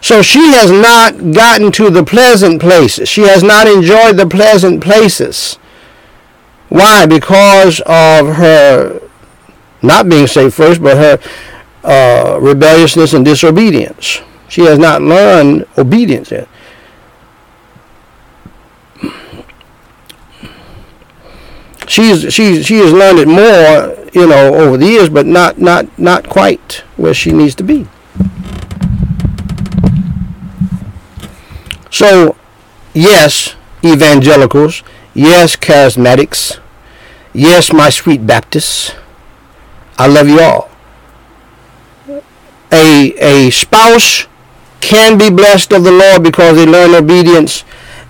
So 0.00 0.22
she 0.22 0.38
has 0.54 0.70
not 0.70 1.34
gotten 1.34 1.70
to 1.72 1.90
the 1.90 2.04
pleasant 2.04 2.58
places. 2.58 3.06
She 3.06 3.22
has 3.22 3.42
not 3.42 3.66
enjoyed 3.66 4.16
the 4.16 4.26
pleasant 4.26 4.82
places. 4.82 5.56
Why? 6.70 7.04
Because 7.04 7.80
of 7.80 8.36
her 8.36 9.02
not 9.82 10.08
being 10.08 10.26
saved 10.26 10.54
first, 10.54 10.82
but 10.82 10.96
her 10.96 11.18
uh, 11.84 12.38
rebelliousness 12.40 13.12
and 13.12 13.26
disobedience. 13.26 14.22
She 14.48 14.62
has 14.62 14.78
not 14.78 15.02
learned 15.02 15.66
obedience 15.76 16.30
yet. 16.30 16.48
She's 21.86 22.34
she 22.34 22.62
she 22.62 22.78
has 22.78 22.92
learned 22.92 23.20
it 23.20 23.28
more, 23.28 23.96
you 24.12 24.28
know, 24.28 24.54
over 24.54 24.76
the 24.76 24.86
years, 24.86 25.08
but 25.08 25.24
not 25.24 25.58
not 25.58 25.96
not 25.98 26.28
quite 26.28 26.82
where 26.96 27.14
she 27.14 27.30
needs 27.30 27.54
to 27.56 27.62
be. 27.62 27.86
So, 31.90 32.36
yes, 32.92 33.54
evangelicals, 33.84 34.82
yes, 35.14 35.56
charismatics, 35.56 36.58
yes, 37.32 37.72
my 37.72 37.88
sweet 37.88 38.26
Baptists, 38.26 38.92
I 39.96 40.06
love 40.08 40.28
you 40.28 40.40
all. 40.40 40.70
A, 42.72 43.14
a 43.14 43.50
spouse 43.50 44.26
can 44.80 45.16
be 45.16 45.30
blessed 45.30 45.72
of 45.72 45.84
the 45.84 45.92
Lord 45.92 46.22
because 46.22 46.56
they 46.56 46.66
learn 46.66 46.94
obedience, 46.94 47.64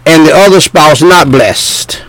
and 0.06 0.26
the 0.26 0.32
other 0.32 0.60
spouse 0.60 1.02
not 1.02 1.30
blessed 1.30 2.05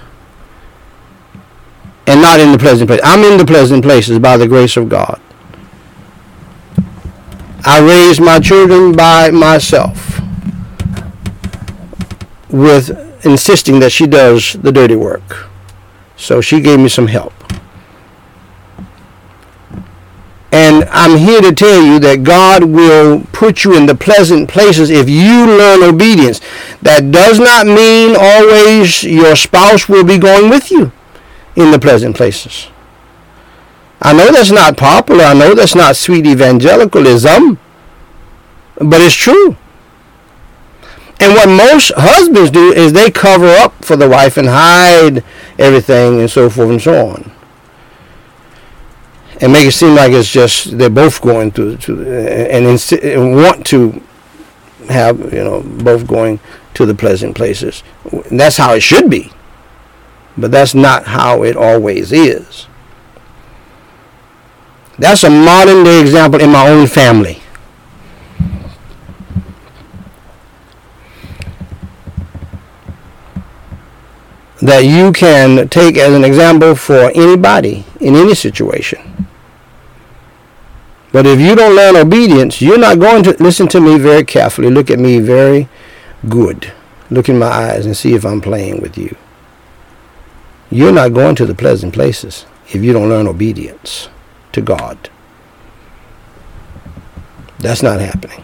and 2.07 2.21
not 2.21 2.39
in 2.39 2.53
the 2.53 2.57
pleasant 2.57 2.89
place. 2.89 3.01
I'm 3.03 3.23
in 3.23 3.37
the 3.37 3.45
pleasant 3.45 3.83
places 3.83 4.17
by 4.17 4.37
the 4.37 4.47
grace 4.47 4.77
of 4.77 4.87
God. 4.87 5.19
I 7.65 7.81
raised 7.81 8.21
my 8.21 8.39
children 8.39 8.95
by 8.95 9.29
myself 9.29 10.21
with 12.49 13.25
insisting 13.25 13.81
that 13.81 13.91
she 13.91 14.07
does 14.07 14.53
the 14.53 14.71
dirty 14.71 14.95
work. 14.95 15.49
So 16.15 16.39
she 16.39 16.61
gave 16.61 16.79
me 16.79 16.87
some 16.87 17.07
help. 17.07 17.33
And 20.49 20.85
I'm 20.85 21.17
here 21.17 21.41
to 21.41 21.53
tell 21.53 21.83
you 21.83 21.99
that 21.99 22.23
God 22.23 22.63
will 22.63 23.21
put 23.33 23.65
you 23.65 23.75
in 23.75 23.85
the 23.85 23.95
pleasant 23.95 24.49
places 24.49 24.89
if 24.89 25.09
you 25.09 25.45
learn 25.45 25.83
obedience. 25.83 26.39
That 26.81 27.11
does 27.11 27.37
not 27.37 27.67
mean 27.67 28.15
always 28.17 29.03
your 29.03 29.35
spouse 29.35 29.89
will 29.89 30.05
be 30.05 30.17
going 30.17 30.49
with 30.49 30.71
you 30.71 30.93
in 31.57 31.71
the 31.71 31.79
pleasant 31.79 32.15
places. 32.15 32.67
I 33.99 34.13
know 34.13 34.31
that's 34.31 34.51
not 34.51 34.77
popular. 34.77 35.25
I 35.25 35.33
know 35.33 35.55
that's 35.55 35.75
not 35.75 35.95
sweet 35.95 36.25
evangelicalism. 36.25 37.59
But 38.75 39.01
it's 39.01 39.15
true. 39.15 39.57
And 41.19 41.33
what 41.33 41.49
most 41.49 41.91
husbands 41.97 42.51
do 42.51 42.71
is 42.71 42.93
they 42.93 43.09
cover 43.09 43.47
up 43.47 43.83
for 43.83 43.95
the 43.95 44.07
wife 44.07 44.37
and 44.37 44.47
hide 44.47 45.23
everything 45.57 46.19
and 46.19 46.29
so 46.29 46.47
forth 46.47 46.69
and 46.69 46.81
so 46.81 47.07
on. 47.07 47.31
And 49.41 49.51
make 49.51 49.65
it 49.65 49.71
seem 49.71 49.95
like 49.95 50.11
it's 50.11 50.31
just 50.31 50.77
they're 50.77 50.91
both 50.91 51.19
going 51.21 51.51
to, 51.53 51.75
to 51.77 51.93
and, 51.93 52.67
insi- 52.67 53.15
and 53.15 53.35
want 53.35 53.65
to 53.67 54.03
have, 54.89 55.33
you 55.33 55.43
know, 55.43 55.63
both 55.63 56.05
going 56.05 56.39
to 56.75 56.85
the 56.85 56.93
pleasant 56.93 57.35
places. 57.35 57.81
And 58.29 58.39
that's 58.39 58.57
how 58.57 58.73
it 58.73 58.81
should 58.81 59.09
be. 59.09 59.31
But 60.37 60.51
that's 60.51 60.75
not 60.75 61.05
how 61.07 61.43
it 61.43 61.55
always 61.55 62.11
is. 62.11 62.67
That's 64.99 65.23
a 65.23 65.29
modern 65.29 65.83
day 65.83 66.01
example 66.01 66.41
in 66.41 66.51
my 66.51 66.67
own 66.67 66.87
family. 66.87 67.41
that 74.61 74.83
you 74.83 75.13
can 75.13 75.69
take 75.69 75.97
as 75.97 76.13
an 76.13 76.23
example 76.23 76.75
for 76.75 77.11
anybody 77.13 77.85
in 77.99 78.15
any 78.15 78.33
situation. 78.33 78.99
But 81.11 81.25
if 81.25 81.39
you 81.39 81.55
don't 81.55 81.75
learn 81.75 81.95
obedience, 81.95 82.61
you're 82.61 82.77
not 82.77 82.99
going 82.99 83.23
to 83.23 83.41
listen 83.41 83.67
to 83.69 83.79
me 83.79 83.97
very 83.97 84.25
carefully. 84.25 84.69
Look 84.69 84.89
at 84.91 84.99
me 84.99 85.19
very 85.19 85.69
good. 86.27 86.73
Look 87.09 87.29
in 87.29 87.39
my 87.39 87.47
eyes 87.47 87.85
and 87.85 87.95
see 87.95 88.13
if 88.13 88.25
I'm 88.25 88.41
playing 88.41 88.81
with 88.81 88.97
you. 88.97 89.15
You're 90.69 90.91
not 90.91 91.13
going 91.13 91.35
to 91.35 91.45
the 91.45 91.55
pleasant 91.55 91.93
places 91.93 92.45
if 92.69 92.83
you 92.83 92.93
don't 92.93 93.09
learn 93.09 93.27
obedience 93.27 94.09
to 94.51 94.61
God. 94.61 95.09
That's 97.59 97.81
not 97.81 97.99
happening. 98.01 98.43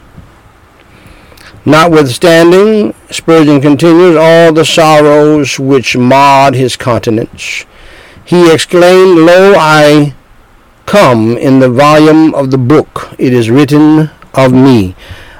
Notwithstanding, 1.65 2.93
Spurgeon 3.09 3.61
continues, 3.61 4.17
all 4.17 4.51
the 4.51 4.65
sorrows 4.65 5.59
which 5.59 5.95
marred 5.95 6.55
his 6.55 6.75
countenance, 6.75 7.65
he 8.25 8.51
exclaimed, 8.51 9.19
Lo, 9.19 9.53
I 9.55 10.13
come 10.85 11.37
in 11.37 11.59
the 11.59 11.69
volume 11.69 12.33
of 12.35 12.51
the 12.51 12.57
book. 12.57 13.13
It 13.17 13.33
is 13.33 13.49
written 13.49 14.09
of 14.33 14.51
me. 14.51 14.95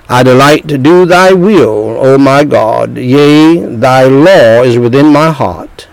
I 0.08 0.24
delight 0.24 0.68
to 0.68 0.78
do 0.78 1.06
thy 1.06 1.34
will, 1.34 1.98
O 2.00 2.18
my 2.18 2.44
God. 2.44 2.98
Yea, 2.98 3.66
thy 3.66 4.04
law 4.04 4.64
is 4.64 4.78
within 4.78 5.08
my 5.08 5.32
heart. 5.32 5.88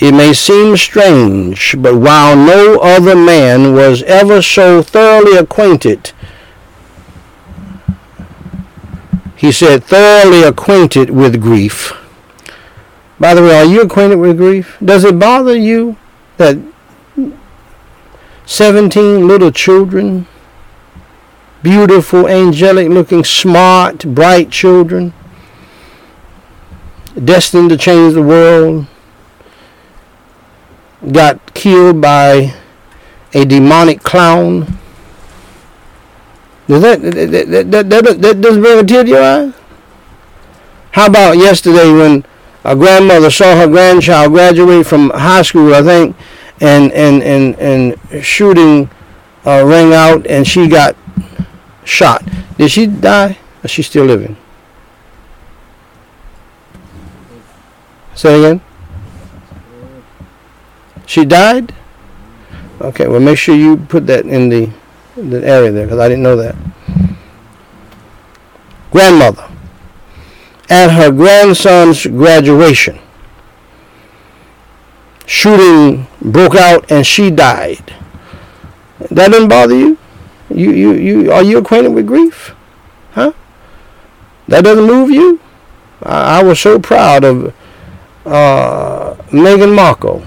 It 0.00 0.12
may 0.12 0.32
seem 0.32 0.76
strange, 0.76 1.74
but 1.78 1.96
while 1.96 2.36
no 2.36 2.78
other 2.78 3.16
man 3.16 3.74
was 3.74 4.02
ever 4.04 4.40
so 4.42 4.82
thoroughly 4.82 5.36
acquainted 5.36 6.12
he 9.38 9.52
said, 9.52 9.84
thoroughly 9.84 10.42
acquainted 10.42 11.10
with 11.10 11.40
grief. 11.40 11.92
By 13.20 13.34
the 13.34 13.42
way, 13.42 13.56
are 13.56 13.64
you 13.64 13.82
acquainted 13.82 14.16
with 14.16 14.36
grief? 14.36 14.76
Does 14.84 15.04
it 15.04 15.16
bother 15.16 15.56
you 15.56 15.96
that 16.38 16.58
17 18.46 19.28
little 19.28 19.52
children, 19.52 20.26
beautiful, 21.62 22.26
angelic 22.26 22.88
looking, 22.88 23.22
smart, 23.22 24.04
bright 24.12 24.50
children, 24.50 25.12
destined 27.24 27.70
to 27.70 27.76
change 27.76 28.14
the 28.14 28.22
world, 28.22 28.88
got 31.12 31.54
killed 31.54 32.00
by 32.00 32.54
a 33.32 33.44
demonic 33.44 34.02
clown? 34.02 34.78
Does 36.66 36.82
that, 36.82 37.00
that, 37.00 37.70
that, 37.70 37.90
that, 37.90 38.20
that 38.20 38.40
doesn't 38.40 38.62
bring 38.62 38.78
a 38.78 38.84
tear 38.84 39.04
to 39.04 39.08
your 39.10 39.22
eye? 39.22 39.52
How 40.92 41.06
about 41.06 41.38
yesterday 41.38 41.90
when 41.92 42.24
a 42.64 42.74
grandmother 42.74 43.30
saw 43.30 43.56
her 43.56 43.66
grandchild 43.66 44.32
graduate 44.32 44.86
from 44.86 45.10
high 45.10 45.42
school, 45.42 45.74
I 45.74 45.82
think, 45.82 46.16
and 46.60 46.92
and 46.92 47.22
and 47.22 47.58
and 47.58 48.24
shooting 48.24 48.90
uh, 49.46 49.64
rang 49.64 49.92
out, 49.92 50.26
and 50.26 50.46
she 50.46 50.68
got 50.68 50.96
shot. 51.84 52.22
Did 52.58 52.70
she 52.70 52.86
die? 52.86 53.30
Or 53.30 53.64
is 53.64 53.70
she 53.70 53.82
still 53.82 54.04
living? 54.04 54.36
Say 58.14 58.38
again. 58.38 58.60
She 61.08 61.24
died. 61.24 61.74
Okay. 62.82 63.08
Well, 63.08 63.18
make 63.20 63.38
sure 63.38 63.56
you 63.56 63.78
put 63.78 64.06
that 64.08 64.26
in 64.26 64.50
the 64.50 64.70
the 65.16 65.42
area 65.44 65.72
there 65.72 65.86
because 65.86 65.98
I 65.98 66.08
didn't 66.08 66.22
know 66.22 66.36
that. 66.36 66.54
Grandmother. 68.92 69.48
at 70.70 70.90
her 70.90 71.10
grandson's 71.10 72.06
graduation. 72.06 72.98
Shooting 75.26 76.06
broke 76.20 76.54
out 76.54 76.92
and 76.92 77.06
she 77.06 77.30
died. 77.30 77.94
That 79.10 79.32
didn't 79.32 79.48
bother 79.48 79.74
you? 79.74 79.96
You 80.50 80.70
you 80.72 80.92
you 80.92 81.32
are 81.32 81.42
you 81.42 81.58
acquainted 81.58 81.92
with 81.94 82.06
grief? 82.06 82.54
Huh? 83.12 83.32
That 84.46 84.64
doesn't 84.64 84.86
move 84.86 85.10
you? 85.10 85.40
I, 86.02 86.40
I 86.40 86.42
was 86.42 86.60
so 86.60 86.78
proud 86.78 87.24
of 87.24 87.54
uh, 88.26 89.14
Meghan 89.32 89.74
Markle. 89.74 90.22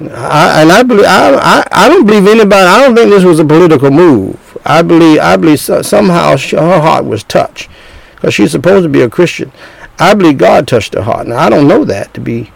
I, 0.00 0.62
and 0.62 0.72
I 0.72 0.82
believe 0.82 1.06
I, 1.06 1.34
I 1.34 1.66
I 1.72 1.88
don't 1.88 2.04
believe 2.06 2.26
anybody. 2.26 2.66
I 2.66 2.84
don't 2.84 2.94
think 2.94 3.10
this 3.10 3.24
was 3.24 3.38
a 3.40 3.44
political 3.44 3.90
move. 3.90 4.58
I 4.64 4.82
believe 4.82 5.20
I 5.20 5.36
believe 5.36 5.60
somehow 5.60 6.36
she, 6.36 6.56
her 6.56 6.80
heart 6.80 7.06
was 7.06 7.24
touched 7.24 7.70
because 8.14 8.34
she's 8.34 8.50
supposed 8.50 8.82
to 8.84 8.88
be 8.88 9.00
a 9.00 9.08
Christian. 9.08 9.52
I 9.98 10.14
believe 10.14 10.38
God 10.38 10.68
touched 10.68 10.94
her 10.94 11.02
heart. 11.02 11.26
Now 11.26 11.38
I 11.38 11.48
don't 11.48 11.66
know 11.66 11.84
that 11.84 12.12
to 12.14 12.20
be, 12.20 12.52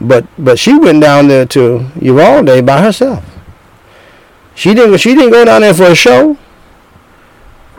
but 0.00 0.26
but 0.38 0.58
she 0.58 0.78
went 0.78 1.02
down 1.02 1.28
there 1.28 1.44
to 1.46 1.86
Uvalde 2.00 2.64
by 2.64 2.80
herself. 2.80 3.24
She 4.54 4.72
didn't 4.72 4.96
she 4.98 5.14
didn't 5.14 5.32
go 5.32 5.44
down 5.44 5.60
there 5.60 5.74
for 5.74 5.84
a 5.84 5.94
show. 5.94 6.38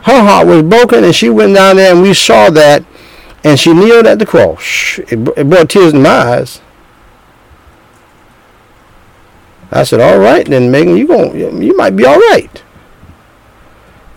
Her 0.02 0.22
heart 0.22 0.46
was 0.46 0.62
broken, 0.62 1.02
and 1.02 1.14
she 1.14 1.28
went 1.28 1.54
down 1.56 1.76
there, 1.76 1.92
and 1.92 2.00
we 2.02 2.14
saw 2.14 2.50
that, 2.50 2.84
and 3.42 3.58
she 3.58 3.72
kneeled 3.74 4.06
at 4.06 4.20
the 4.20 4.26
cross. 4.26 5.00
It, 5.00 5.18
it 5.36 5.50
brought 5.50 5.68
tears 5.68 5.92
in 5.92 6.02
my 6.02 6.10
eyes. 6.10 6.60
I 9.70 9.84
said, 9.84 10.00
"All 10.00 10.18
right, 10.18 10.46
then, 10.46 10.72
Meghan, 10.72 10.96
you 10.98 11.06
going 11.06 11.62
you 11.62 11.76
might 11.76 11.96
be 11.96 12.04
all 12.04 12.18
right." 12.18 12.62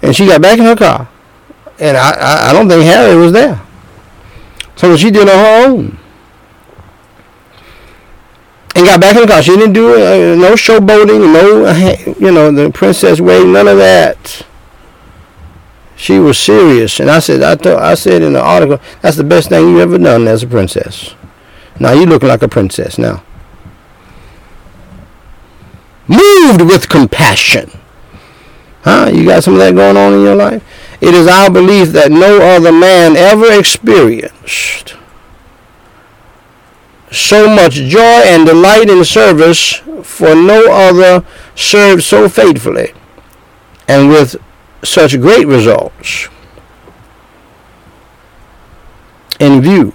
And 0.01 0.15
she 0.15 0.25
got 0.25 0.41
back 0.41 0.57
in 0.57 0.65
her 0.65 0.75
car, 0.75 1.09
and 1.79 1.97
I, 1.97 2.11
I, 2.11 2.49
I 2.49 2.53
don't 2.53 2.67
think 2.67 2.83
Harry 2.83 3.15
was 3.15 3.33
there. 3.33 3.61
So 4.75 4.97
she 4.97 5.11
did 5.11 5.29
on 5.29 5.37
her 5.37 5.67
own. 5.67 5.97
And 8.73 8.85
got 8.85 9.01
back 9.01 9.15
in 9.15 9.21
the 9.21 9.27
car. 9.27 9.43
She 9.43 9.55
didn't 9.55 9.73
do 9.73 9.93
uh, 9.93 10.35
no 10.35 10.53
showboating, 10.53 11.33
no, 11.33 12.15
you 12.19 12.31
know, 12.31 12.51
the 12.51 12.71
princess 12.71 13.19
way, 13.19 13.43
none 13.43 13.67
of 13.67 13.77
that. 13.77 14.45
She 15.95 16.17
was 16.17 16.39
serious, 16.39 16.99
and 16.99 17.11
I 17.11 17.19
said, 17.19 17.43
I, 17.43 17.55
told, 17.55 17.79
I 17.79 17.93
said 17.93 18.23
in 18.23 18.33
the 18.33 18.41
article, 18.41 18.79
that's 19.01 19.17
the 19.17 19.23
best 19.23 19.49
thing 19.49 19.69
you 19.69 19.81
ever 19.81 19.99
done 19.99 20.27
as 20.27 20.41
a 20.41 20.47
princess. 20.47 21.13
Now 21.79 21.91
you 21.91 22.07
looking 22.07 22.29
like 22.29 22.41
a 22.41 22.47
princess 22.47 22.97
now. 22.97 23.23
Moved 26.07 26.61
with 26.61 26.89
compassion. 26.89 27.71
Huh? 28.83 29.11
You 29.13 29.25
got 29.25 29.43
some 29.43 29.53
of 29.53 29.59
that 29.59 29.75
going 29.75 29.97
on 29.97 30.13
in 30.13 30.21
your 30.21 30.35
life? 30.35 30.63
It 30.99 31.13
is 31.13 31.27
our 31.27 31.49
belief 31.49 31.89
that 31.89 32.11
no 32.11 32.41
other 32.41 32.71
man 32.71 33.15
ever 33.15 33.51
experienced 33.57 34.95
so 37.11 37.53
much 37.53 37.73
joy 37.73 37.99
and 37.99 38.45
delight 38.45 38.89
in 38.89 39.03
service, 39.03 39.81
for 40.03 40.33
no 40.33 40.71
other 40.71 41.25
served 41.55 42.03
so 42.03 42.27
faithfully 42.29 42.93
and 43.87 44.09
with 44.09 44.35
such 44.83 45.19
great 45.19 45.45
results 45.45 46.29
in 49.39 49.61
view 49.61 49.93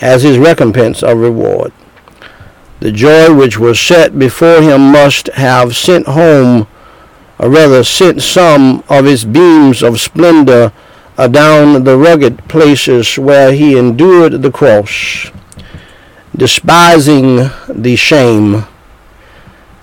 as 0.00 0.22
his 0.22 0.38
recompense 0.38 1.02
of 1.02 1.18
reward. 1.18 1.72
The 2.80 2.92
joy 2.92 3.34
which 3.34 3.58
was 3.58 3.80
set 3.80 4.18
before 4.18 4.60
him 4.60 4.92
must 4.92 5.28
have 5.28 5.76
sent 5.76 6.06
home, 6.06 6.66
or 7.38 7.48
rather 7.48 7.82
sent 7.82 8.22
some 8.22 8.84
of 8.88 9.06
its 9.06 9.24
beams 9.24 9.82
of 9.82 10.00
splendor 10.00 10.72
down 11.16 11.84
the 11.84 11.96
rugged 11.96 12.46
places 12.48 13.18
where 13.18 13.52
he 13.52 13.78
endured 13.78 14.42
the 14.42 14.50
cross, 14.50 15.30
despising 16.36 17.48
the 17.68 17.96
shame, 17.96 18.66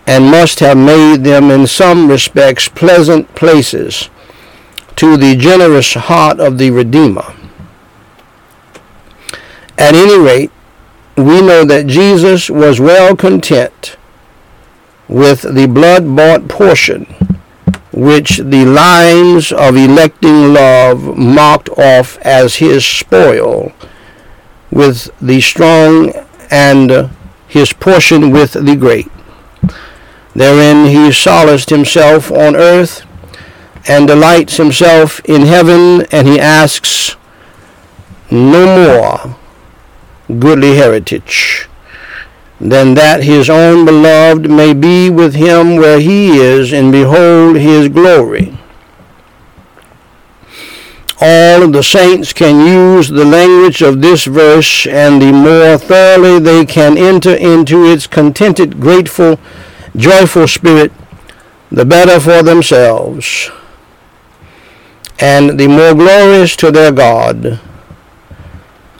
and 0.05 0.25
must 0.25 0.59
have 0.59 0.77
made 0.77 1.23
them 1.23 1.49
in 1.49 1.65
some 1.65 2.07
respects 2.07 2.67
pleasant 2.67 3.33
places 3.33 4.09
to 4.95 5.17
the 5.17 5.35
generous 5.35 5.95
heart 5.95 6.39
of 6.39 6.59
the 6.59 6.69
Redeemer. 6.69 7.33
At 9.77 9.95
any 9.95 10.19
rate, 10.19 10.51
we 11.15 11.41
know 11.41 11.63
that 11.65 11.87
Jesus 11.87 12.49
was 12.49 12.79
well 12.79 13.15
content 13.15 13.97
with 15.07 15.41
the 15.41 15.67
blood 15.67 16.15
bought 16.15 16.47
portion 16.47 17.05
which 17.93 18.37
the 18.37 18.65
lines 18.65 19.51
of 19.51 19.75
electing 19.75 20.51
love 20.51 21.15
marked 21.15 21.69
off 21.77 22.17
as 22.19 22.55
his 22.55 22.83
spoil, 22.83 23.71
with 24.71 25.11
the 25.21 25.39
strong 25.39 26.11
and 26.49 27.11
his 27.47 27.71
portion 27.71 28.31
with 28.31 28.53
the 28.53 28.75
great. 28.75 29.11
Therein 30.35 30.87
he 30.87 31.11
solaced 31.11 31.69
himself 31.69 32.31
on 32.31 32.55
earth 32.55 33.05
and 33.87 34.07
delights 34.07 34.57
himself 34.57 35.19
in 35.25 35.43
heaven, 35.43 36.07
and 36.11 36.27
he 36.27 36.39
asks 36.39 37.15
no 38.31 38.65
more 38.65 39.35
goodly 40.27 40.75
heritage 40.75 41.67
than 42.59 42.93
that 42.93 43.23
his 43.23 43.49
own 43.49 43.85
beloved 43.85 44.49
may 44.49 44.73
be 44.73 45.09
with 45.09 45.35
him 45.35 45.75
where 45.75 45.99
he 45.99 46.37
is 46.37 46.71
and 46.71 46.91
behold 46.91 47.57
his 47.57 47.89
glory. 47.89 48.57
All 51.19 51.67
the 51.67 51.83
saints 51.83 52.33
can 52.33 52.65
use 52.65 53.07
the 53.09 53.25
language 53.25 53.81
of 53.81 54.01
this 54.01 54.25
verse, 54.25 54.85
and 54.87 55.21
the 55.21 55.31
more 55.31 55.77
thoroughly 55.77 56.39
they 56.39 56.65
can 56.65 56.97
enter 56.97 57.33
into 57.33 57.85
its 57.85 58.07
contented, 58.07 58.79
grateful, 58.79 59.39
joyful 59.95 60.47
spirit, 60.47 60.91
the 61.69 61.85
better 61.85 62.19
for 62.19 62.43
themselves, 62.43 63.49
and 65.19 65.59
the 65.59 65.67
more 65.67 65.93
glorious 65.93 66.55
to 66.57 66.71
their 66.71 66.91
God. 66.91 67.59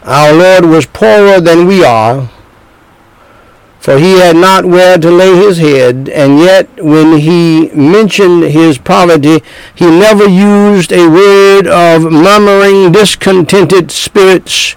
Our 0.03 0.33
Lord 0.33 0.65
was 0.65 0.85
poorer 0.85 1.39
than 1.39 1.65
we 1.65 1.83
are, 1.83 2.29
for 3.79 3.97
he 3.97 4.19
had 4.19 4.35
not 4.35 4.65
where 4.65 4.97
to 4.97 5.09
lay 5.09 5.35
his 5.35 5.59
head, 5.59 6.09
and 6.09 6.39
yet 6.39 6.67
when 6.83 7.19
he 7.19 7.69
mentioned 7.73 8.43
his 8.43 8.77
poverty, 8.77 9.41
he 9.73 9.85
never 9.85 10.27
used 10.27 10.91
a 10.91 11.07
word 11.07 11.67
of 11.67 12.11
murmuring, 12.11 12.91
discontented 12.91 13.91
spirits, 13.91 14.75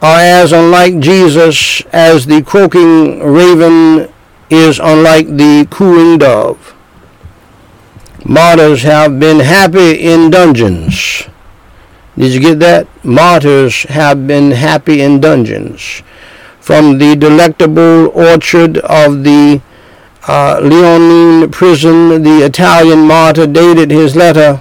or 0.00 0.16
as 0.16 0.52
unlike 0.52 0.98
Jesus 1.00 1.82
as 1.92 2.26
the 2.26 2.42
croaking 2.42 3.20
raven 3.20 4.10
is 4.48 4.78
unlike 4.78 5.26
the 5.36 5.66
cooing 5.70 6.18
dove. 6.18 6.74
Martyrs 8.24 8.82
have 8.82 9.20
been 9.20 9.40
happy 9.40 9.92
in 10.00 10.30
dungeons. 10.30 11.28
Did 12.18 12.34
you 12.34 12.40
get 12.40 12.58
that? 12.58 12.88
Martyrs 13.04 13.84
have 13.84 14.26
been 14.26 14.50
happy 14.50 15.00
in 15.00 15.20
dungeons 15.20 16.02
from 16.58 16.98
the 16.98 17.14
delectable 17.14 18.08
orchard 18.08 18.78
of 18.78 19.22
the 19.22 19.62
uh, 20.26 20.58
Leonine 20.60 21.48
prison, 21.52 22.22
the 22.24 22.44
Italian 22.44 23.06
martyr 23.06 23.46
dated 23.46 23.92
his 23.92 24.16
letter, 24.16 24.60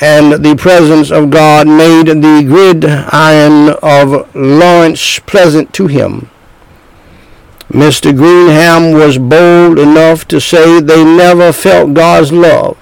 and 0.00 0.44
the 0.44 0.56
presence 0.56 1.12
of 1.12 1.30
God 1.30 1.68
made 1.68 2.08
the 2.08 2.42
gridiron 2.44 3.76
of 3.80 4.34
Lawrence 4.34 5.20
pleasant 5.20 5.72
to 5.74 5.86
him. 5.86 6.28
Mr. 7.68 8.12
Greenham 8.12 8.92
was 8.92 9.18
bold 9.18 9.78
enough 9.78 10.26
to 10.26 10.40
say 10.40 10.80
they 10.80 11.04
never 11.04 11.52
felt 11.52 11.94
God's 11.94 12.32
love 12.32 12.76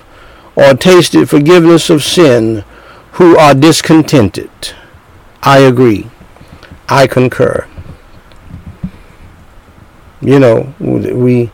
or 0.57 0.73
tasted 0.73 1.29
forgiveness 1.29 1.91
of 1.91 2.03
sin 2.03 2.65
who 3.19 3.37
are 3.37 3.55
discontented. 3.55 4.51
I 5.43 5.59
agree. 5.59 6.11
I 6.89 7.07
concur 7.07 7.69
you 10.21 10.39
know, 10.39 10.75
we 10.81 11.51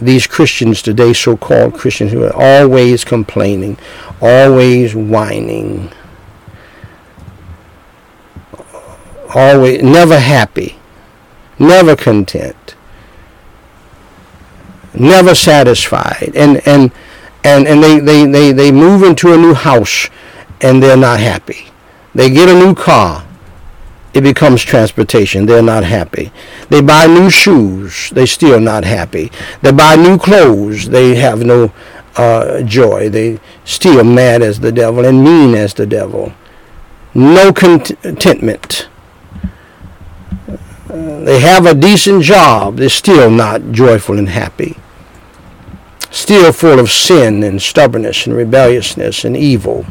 these 0.00 0.26
Christians 0.26 0.82
today, 0.82 1.12
so-called 1.12 1.74
Christians, 1.74 2.12
who 2.12 2.24
are 2.24 2.34
always 2.34 3.04
complaining, 3.04 3.78
always 4.20 4.94
whining, 4.94 5.92
always 9.34 9.82
never 9.82 10.18
happy, 10.18 10.78
never 11.58 11.96
content, 11.96 12.74
never 14.94 15.34
satisfied, 15.34 16.32
and 16.34 16.66
and 16.66 16.92
and 17.44 17.66
and 17.66 17.82
they 17.82 17.98
they 18.00 18.26
they 18.26 18.52
they 18.52 18.72
move 18.72 19.02
into 19.02 19.32
a 19.32 19.36
new 19.36 19.54
house, 19.54 20.08
and 20.62 20.82
they're 20.82 20.96
not 20.96 21.20
happy. 21.20 21.66
They 22.14 22.30
get 22.30 22.48
a 22.48 22.54
new 22.54 22.74
car 22.74 23.24
it 24.14 24.20
becomes 24.22 24.62
transportation. 24.62 25.46
They're 25.46 25.62
not 25.62 25.84
happy. 25.84 26.32
They 26.68 26.82
buy 26.82 27.06
new 27.06 27.30
shoes. 27.30 28.10
They 28.10 28.26
still 28.26 28.60
not 28.60 28.84
happy. 28.84 29.32
They 29.62 29.72
buy 29.72 29.96
new 29.96 30.18
clothes. 30.18 30.88
They 30.88 31.14
have 31.14 31.42
no 31.42 31.72
uh, 32.16 32.62
joy. 32.62 33.08
They 33.08 33.40
still 33.64 34.04
mad 34.04 34.42
as 34.42 34.60
the 34.60 34.72
devil 34.72 35.06
and 35.06 35.24
mean 35.24 35.54
as 35.54 35.72
the 35.72 35.86
devil. 35.86 36.32
No 37.14 37.52
contentment. 37.52 38.88
They 40.88 41.40
have 41.40 41.64
a 41.64 41.74
decent 41.74 42.22
job. 42.22 42.76
They're 42.76 42.90
still 42.90 43.30
not 43.30 43.72
joyful 43.72 44.18
and 44.18 44.28
happy. 44.28 44.76
Still 46.10 46.52
full 46.52 46.78
of 46.78 46.90
sin 46.90 47.42
and 47.42 47.62
stubbornness 47.62 48.26
and 48.26 48.36
rebelliousness 48.36 49.24
and 49.24 49.34
evil. 49.34 49.86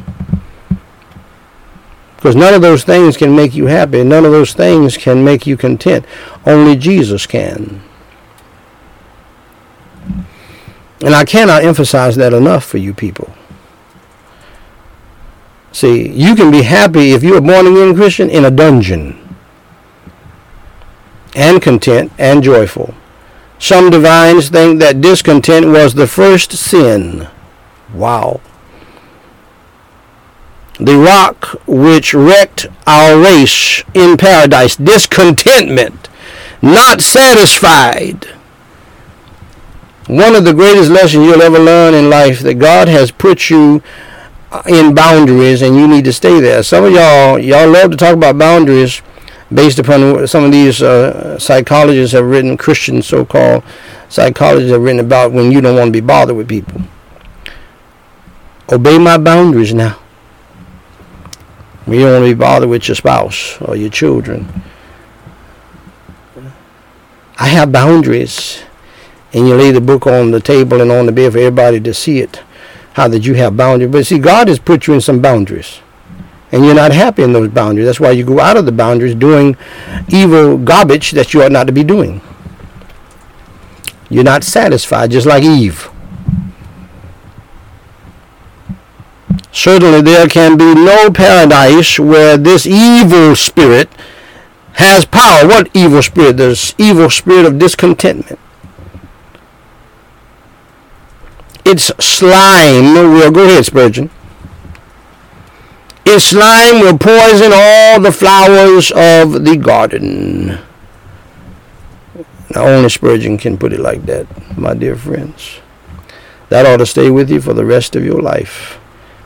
Because 2.22 2.36
none 2.36 2.54
of 2.54 2.62
those 2.62 2.84
things 2.84 3.18
can 3.18 3.36
make 3.36 3.56
you 3.56 3.66
happy. 3.66 4.04
None 4.04 4.26
of 4.26 4.32
those 4.32 4.54
things 4.54 4.96
can 4.96 5.26
make 5.26 5.48
you 5.48 5.58
content. 5.58 6.06
Only 6.46 6.76
Jesus 6.76 7.26
can. 7.26 7.82
And 11.04 11.16
I 11.16 11.26
cannot 11.26 11.64
emphasize 11.64 12.16
that 12.18 12.32
enough 12.32 12.64
for 12.64 12.78
you 12.78 12.94
people. 12.94 13.34
See, 15.72 16.10
you 16.10 16.36
can 16.36 16.52
be 16.52 16.62
happy 16.62 17.14
if 17.14 17.24
you're 17.24 17.40
a 17.40 17.42
born 17.42 17.66
again 17.66 17.96
Christian 17.96 18.30
in 18.30 18.46
a 18.46 18.52
dungeon. 18.52 19.18
And 21.36 21.60
content 21.60 22.12
and 22.20 22.44
joyful. 22.44 22.94
Some 23.58 23.90
divines 23.90 24.50
think 24.50 24.80
that 24.80 25.02
discontent 25.02 25.66
was 25.66 25.96
the 25.96 26.06
first 26.06 26.52
sin. 26.52 27.28
Wow. 27.96 28.42
The 30.82 30.98
rock 30.98 31.46
which 31.68 32.14
wrecked 32.14 32.68
our 32.86 33.18
race 33.18 33.84
in 33.94 34.18
paradise. 34.18 34.76
Discontentment. 34.76 36.10
Not 36.62 37.02
satisfied 37.02 38.28
one 40.12 40.36
of 40.36 40.44
the 40.44 40.54
greatest 40.54 40.92
lessons 40.92 41.26
you'll 41.26 41.42
ever 41.42 41.58
learn 41.58 41.94
in 41.94 42.10
life 42.10 42.40
that 42.40 42.56
God 42.56 42.90
has 42.90 43.12
put 43.12 43.50
you 43.50 43.82
in 44.68 44.94
boundaries 44.94 45.62
and 45.62 45.78
you 45.78 45.88
need 45.88 46.04
to 46.04 46.12
stay 46.12 46.42
there. 46.42 46.62
Some 46.64 46.84
of 46.84 46.92
y'all, 46.92 47.40
y'all 47.40 47.70
love 47.70 47.92
to 47.92 47.98
talk 47.98 48.14
about 48.16 48.38
boundaries 48.38 49.02
based 49.54 49.80
upon 49.80 50.28
some 50.28 50.44
of 50.44 50.52
these 50.52 50.82
uh, 50.82 51.40
psychologists 51.40 52.12
have 52.14 52.26
written, 52.26 52.58
Christian 52.58 53.02
so-called 53.02 53.64
psychologists 54.10 54.74
have 54.74 54.82
written 54.82 55.00
about 55.00 55.32
when 55.32 55.50
you 55.50 55.62
don't 55.62 55.78
want 55.78 55.88
to 55.88 55.92
be 55.94 56.06
bothered 56.06 56.36
with 56.36 56.50
people. 56.50 56.82
Obey 58.70 58.98
my 58.98 59.18
boundaries 59.18 59.74
now. 59.74 59.98
You 61.88 62.00
don't 62.00 62.14
want 62.14 62.26
to 62.26 62.36
be 62.36 62.40
bothered 62.40 62.70
with 62.70 62.88
your 62.88 62.96
spouse 62.96 63.60
or 63.62 63.76
your 63.76 63.90
children. 63.90 64.48
I 67.38 67.48
have 67.48 67.72
boundaries 67.72 68.64
and 69.34 69.48
you 69.48 69.56
lay 69.56 69.72
the 69.72 69.82
book 69.82 70.06
on 70.06 70.32
the 70.32 70.40
table 70.40 70.82
and 70.82 70.92
on 70.92 71.06
the 71.06 71.12
bed 71.12 71.32
for 71.32 71.40
everybody 71.40 71.80
to 71.80 71.94
see 71.94 72.20
it, 72.20 72.42
how 72.94 73.08
that 73.08 73.26
you 73.26 73.34
have 73.36 73.58
boundaries. 73.58 73.92
But 73.92 74.06
see, 74.06 74.20
God 74.20 74.48
has 74.48 74.60
put 74.60 74.88
you 74.88 74.94
in 74.94 75.02
some 75.02 75.22
boundaries. 75.22 75.80
And 76.52 76.66
you're 76.66 76.76
not 76.76 76.92
happy 76.92 77.24
in 77.24 77.32
those 77.32 77.50
boundaries. 77.50 77.86
That's 77.86 78.00
why 78.00 78.12
you 78.12 78.26
go 78.26 78.40
out 78.40 78.58
of 78.58 78.66
the 78.66 78.74
boundaries 78.74 79.16
doing 79.16 79.56
evil 80.10 80.58
garbage 80.58 81.12
that 81.12 81.34
you 81.34 81.44
ought 81.44 81.52
not 81.52 81.68
to 81.68 81.74
be 81.74 81.84
doing. 81.84 82.22
You're 84.10 84.26
not 84.26 84.44
satisfied, 84.44 85.12
just 85.12 85.26
like 85.26 85.44
Eve. 85.44 85.90
Certainly, 89.52 90.02
there 90.02 90.28
can 90.28 90.58
be 90.58 90.74
no 90.74 91.12
paradise 91.12 92.00
where 92.00 92.38
this 92.38 92.66
evil 92.66 93.36
spirit 93.36 93.90
has 94.74 95.06
power. 95.06 95.48
What 95.48 95.70
evil 95.74 96.02
spirit? 96.02 96.38
This 96.38 96.74
evil 96.78 97.10
spirit 97.10 97.46
of 97.46 97.60
discontentment. 97.60 98.40
its 101.72 101.92
slime 102.04 102.94
will, 102.94 103.32
go 103.32 103.46
ahead, 103.46 103.66
Spurgeon. 103.66 104.10
Its 106.06 106.26
slime 106.26 106.82
will 106.82 106.98
poison 106.98 107.52
all 107.54 108.00
the 108.00 108.12
flowers 108.12 108.92
of 108.92 109.46
the 109.46 109.56
garden. 109.56 110.60
Now, 112.54 112.66
only 112.66 112.90
Spurgeon 112.90 113.38
can 113.38 113.58
put 113.58 113.72
it 113.72 113.80
like 113.80 114.06
that, 114.06 114.28
my 114.58 114.74
dear 114.74 114.98
friends. 114.98 115.60
That 116.50 116.66
ought 116.66 116.78
to 116.78 116.86
stay 116.86 117.10
with 117.10 117.30
you 117.30 117.40
for 117.40 117.54
the 117.54 117.66
rest 117.66 117.96
of 117.96 118.04
your 118.04 118.22
life. 118.22 118.81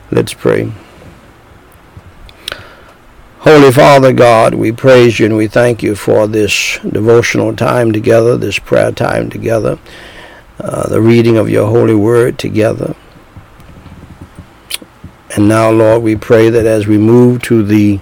Let's 0.08 0.34
pray. 0.34 0.72
Holy 3.40 3.72
Father 3.72 4.12
God, 4.12 4.54
we 4.54 4.70
praise 4.70 5.18
you 5.18 5.26
and 5.26 5.36
we 5.36 5.48
thank 5.48 5.82
you 5.82 5.96
for 5.96 6.28
this 6.28 6.78
devotional 6.78 7.56
time 7.56 7.90
together, 7.90 8.36
this 8.36 8.60
prayer 8.60 8.92
time 8.92 9.30
together. 9.30 9.80
Uh, 10.60 10.88
the 10.88 11.00
reading 11.00 11.36
of 11.36 11.50
your 11.50 11.66
holy 11.66 11.94
word 11.96 12.38
together. 12.38 12.94
And 15.34 15.48
now, 15.48 15.70
Lord, 15.70 16.04
we 16.04 16.14
pray 16.14 16.50
that 16.50 16.66
as 16.66 16.86
we 16.86 16.98
move 16.98 17.42
to 17.42 17.64
the 17.64 17.98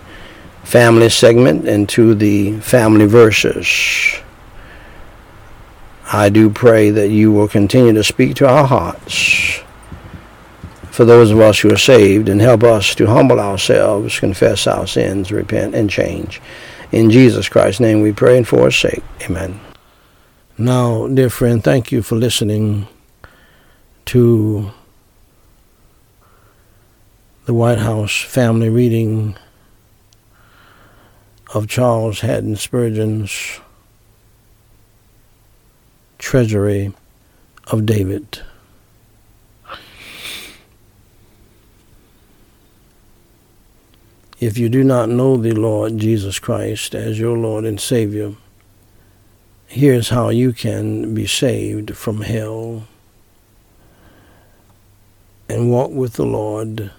family 0.62 1.08
segment 1.08 1.66
and 1.66 1.88
to 1.90 2.14
the 2.14 2.60
family 2.60 3.06
verses, 3.06 4.20
I 6.12 6.28
do 6.28 6.50
pray 6.50 6.90
that 6.90 7.08
you 7.08 7.32
will 7.32 7.48
continue 7.48 7.94
to 7.94 8.04
speak 8.04 8.36
to 8.36 8.46
our 8.46 8.66
hearts 8.66 9.63
for 10.94 11.04
those 11.04 11.32
of 11.32 11.40
us 11.40 11.58
who 11.58 11.72
are 11.72 11.76
saved 11.76 12.28
and 12.28 12.40
help 12.40 12.62
us 12.62 12.94
to 12.94 13.04
humble 13.08 13.40
ourselves, 13.40 14.20
confess 14.20 14.64
our 14.68 14.86
sins, 14.86 15.32
repent, 15.32 15.74
and 15.74 15.90
change. 15.90 16.40
In 16.92 17.10
Jesus 17.10 17.48
Christ's 17.48 17.80
name 17.80 18.00
we 18.00 18.12
pray 18.12 18.36
and 18.36 18.46
for 18.46 18.66
his 18.66 18.76
sake. 18.76 19.02
Amen. 19.22 19.58
Now, 20.56 21.08
dear 21.08 21.30
friend, 21.30 21.64
thank 21.64 21.90
you 21.90 22.00
for 22.00 22.14
listening 22.14 22.86
to 24.04 24.70
the 27.46 27.54
Whyte 27.54 27.78
House 27.78 28.22
family 28.22 28.68
reading 28.68 29.36
of 31.52 31.66
Charles 31.66 32.20
Haddon 32.20 32.54
Spurgeon's 32.54 33.58
Treasury 36.18 36.92
of 37.66 37.84
David. 37.84 38.44
If 44.40 44.58
you 44.58 44.68
do 44.68 44.82
not 44.82 45.08
know 45.08 45.36
the 45.36 45.52
Lord 45.52 45.98
Jesus 45.98 46.38
Christ 46.38 46.94
as 46.94 47.18
your 47.18 47.36
Lord 47.36 47.64
and 47.64 47.80
Savior, 47.80 48.34
here's 49.66 50.08
how 50.08 50.28
you 50.28 50.52
can 50.52 51.14
be 51.14 51.26
saved 51.26 51.96
from 51.96 52.22
hell 52.22 52.86
and 55.48 55.70
walk 55.70 55.90
with 55.90 56.14
the 56.14 56.26
Lord 56.26 56.90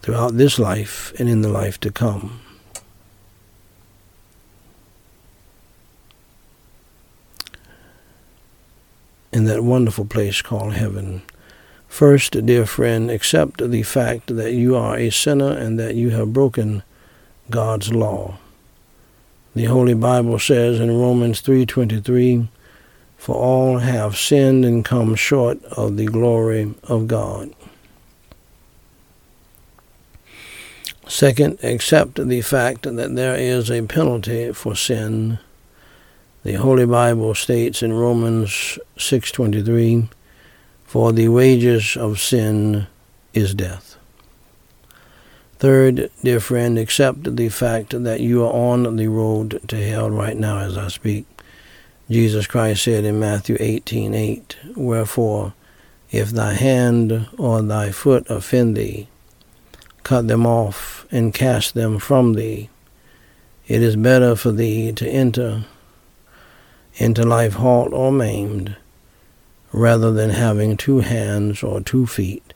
throughout 0.00 0.36
this 0.36 0.58
life 0.58 1.12
and 1.18 1.28
in 1.28 1.42
the 1.42 1.48
life 1.48 1.78
to 1.80 1.90
come. 1.90 2.40
In 9.32 9.44
that 9.44 9.64
wonderful 9.64 10.04
place 10.04 10.40
called 10.40 10.74
heaven. 10.74 11.22
First, 11.94 12.44
dear 12.44 12.66
friend, 12.66 13.08
accept 13.08 13.70
the 13.70 13.84
fact 13.84 14.34
that 14.34 14.52
you 14.52 14.74
are 14.74 14.98
a 14.98 15.10
sinner 15.10 15.52
and 15.52 15.78
that 15.78 15.94
you 15.94 16.10
have 16.10 16.32
broken 16.32 16.82
God's 17.50 17.92
law. 17.92 18.38
The 19.54 19.66
Holy 19.66 19.94
Bible 19.94 20.40
says 20.40 20.80
in 20.80 20.90
Romans 20.90 21.40
3:23, 21.40 22.48
"For 23.16 23.36
all 23.36 23.78
have 23.78 24.16
sinned 24.16 24.64
and 24.64 24.84
come 24.84 25.14
short 25.14 25.62
of 25.66 25.96
the 25.96 26.06
glory 26.06 26.74
of 26.82 27.06
God." 27.06 27.50
Second, 31.06 31.58
accept 31.62 32.16
the 32.28 32.40
fact 32.40 32.82
that 32.82 33.14
there 33.14 33.36
is 33.36 33.70
a 33.70 33.82
penalty 33.82 34.52
for 34.52 34.74
sin. 34.74 35.38
The 36.42 36.54
Holy 36.54 36.86
Bible 36.86 37.36
states 37.36 37.84
in 37.84 37.92
Romans 37.92 38.80
6:23, 38.98 40.08
"For 40.94 41.10
the 41.12 41.26
wages 41.26 41.96
of 41.96 42.20
sin 42.20 42.86
is 43.32 43.52
death." 43.52 43.96
Third, 45.58 46.08
dear 46.22 46.38
friend, 46.38 46.78
accept 46.78 47.34
the 47.34 47.48
fact 47.48 48.04
that 48.04 48.20
you 48.20 48.44
are 48.44 48.52
on 48.52 48.94
the 48.94 49.08
road 49.08 49.60
to 49.66 49.76
hell 49.76 50.08
right 50.08 50.36
now 50.36 50.60
as 50.60 50.78
I 50.78 50.86
speak. 50.86 51.26
Jesus 52.08 52.46
Christ 52.46 52.84
said 52.84 53.04
in 53.04 53.18
Matthew 53.18 53.56
18:8, 53.58 54.54
Wherefore, 54.76 55.54
if 56.12 56.30
thy 56.30 56.52
hand 56.52 57.26
or 57.38 57.60
thy 57.60 57.90
foot 57.90 58.24
offend 58.30 58.76
thee, 58.76 59.08
cut 60.04 60.28
them 60.28 60.46
off 60.46 61.06
and 61.10 61.34
cast 61.34 61.74
them 61.74 61.98
from 61.98 62.34
thee. 62.34 62.68
It 63.66 63.82
is 63.82 63.96
better 63.96 64.36
for 64.36 64.52
thee 64.52 64.92
to 64.92 65.08
enter 65.08 65.64
into 66.98 67.24
life 67.24 67.54
halt 67.54 67.92
or 67.92 68.12
maimed, 68.12 68.76
rather 69.74 70.12
than 70.12 70.30
having 70.30 70.76
two 70.76 71.00
hands 71.00 71.60
or 71.60 71.80
two 71.80 72.06
feet 72.06 72.54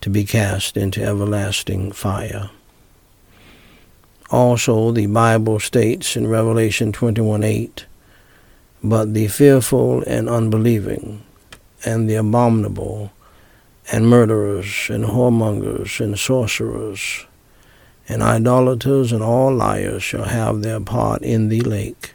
to 0.00 0.08
be 0.08 0.24
cast 0.24 0.76
into 0.76 1.02
everlasting 1.02 1.90
fire. 1.90 2.48
Also, 4.30 4.92
the 4.92 5.06
Bible 5.06 5.58
states 5.58 6.16
in 6.16 6.28
Revelation 6.28 6.92
21 6.92 7.42
8, 7.42 7.86
But 8.84 9.14
the 9.14 9.26
fearful 9.26 10.04
and 10.06 10.28
unbelieving, 10.28 11.24
and 11.84 12.08
the 12.08 12.14
abominable, 12.14 13.10
and 13.90 14.08
murderers, 14.08 14.88
and 14.88 15.06
whoremongers, 15.06 15.98
and 15.98 16.16
sorcerers, 16.16 17.26
and 18.08 18.22
idolaters, 18.22 19.10
and 19.10 19.24
all 19.24 19.52
liars 19.52 20.04
shall 20.04 20.26
have 20.26 20.62
their 20.62 20.80
part 20.80 21.20
in 21.22 21.48
the 21.48 21.62
lake, 21.62 22.14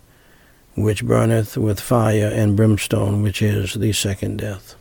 which 0.81 1.05
burneth 1.05 1.57
with 1.57 1.79
fire 1.79 2.31
and 2.33 2.55
brimstone, 2.55 3.21
which 3.21 3.41
is 3.41 3.73
the 3.73 3.93
second 3.93 4.37
death. 4.37 4.75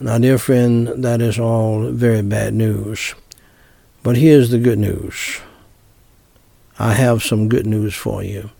Now, 0.00 0.18
dear 0.18 0.38
friend, 0.38 0.88
that 1.02 1.20
is 1.20 1.38
all 1.38 1.90
very 1.90 2.22
bad 2.22 2.54
news. 2.54 3.14
But 4.02 4.16
here's 4.16 4.50
the 4.50 4.58
good 4.58 4.78
news. 4.78 5.40
I 6.78 6.92
have 6.92 7.24
some 7.24 7.48
good 7.48 7.66
news 7.66 7.94
for 7.94 8.22
you. 8.22 8.50